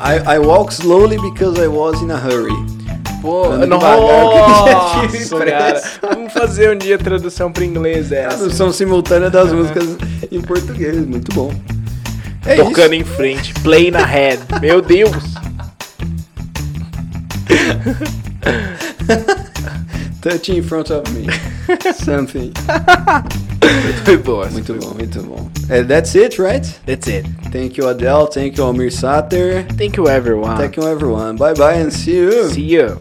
I, 0.01 0.37
I 0.37 0.39
walk 0.39 0.73
slowly 0.73 1.19
because 1.19 1.61
I 1.61 1.69
was 1.69 2.01
in 2.03 2.11
a 2.11 2.17
hurry. 2.17 2.53
Pô, 3.23 3.51
Ando 3.51 3.67
nossa, 3.67 3.87
que 3.89 4.71
já 4.71 5.01
tive 5.09 5.51
cara. 5.51 5.83
Vamos 6.03 6.33
fazer 6.33 6.75
um 6.75 6.79
dia 6.79 6.95
a 6.95 6.99
tradução 6.99 7.51
para 7.51 7.65
inglês 7.65 8.13
essa. 8.13 8.37
Tradução 8.37 8.73
simultânea 8.73 9.31
das 9.31 9.53
músicas 9.53 9.97
em 10.31 10.41
português, 10.41 11.05
muito 11.05 11.35
bom. 11.35 11.53
É 12.47 12.55
Tocando 12.57 12.95
em 12.95 13.05
frente, 13.05 13.53
play 13.55 13.91
na 13.91 14.05
head. 14.05 14.41
Meu 14.61 14.81
Deus. 14.81 15.09
Touch 20.21 20.49
in 20.49 20.63
front 20.63 20.91
of 20.91 21.05
me. 21.15 21.29
Something. 21.95 22.53
Foi 24.05 24.17
boa. 24.17 24.49
Muito 24.51 24.75
bom, 24.75 24.95
muito 24.95 25.23
bom. 25.23 25.51
É, 25.69 25.83
that's 25.85 26.15
it, 26.15 26.41
right? 26.41 26.67
That's 26.87 27.07
it. 27.07 27.27
Thank 27.53 27.79
you, 27.79 27.89
Adele. 27.89 28.27
Thank 28.27 28.59
you, 28.59 28.65
Almir 28.65 28.91
Sater. 28.91 29.65
Thank 29.77 29.97
you 29.97 30.09
everyone. 30.09 30.57
Thank 30.57 30.77
you, 30.77 30.87
everyone. 30.89 31.37
Bye 31.37 31.55
bye 31.55 31.75
and 31.75 31.93
see 31.93 32.17
you. 32.17 32.49
See 32.51 32.63
you. 32.63 33.01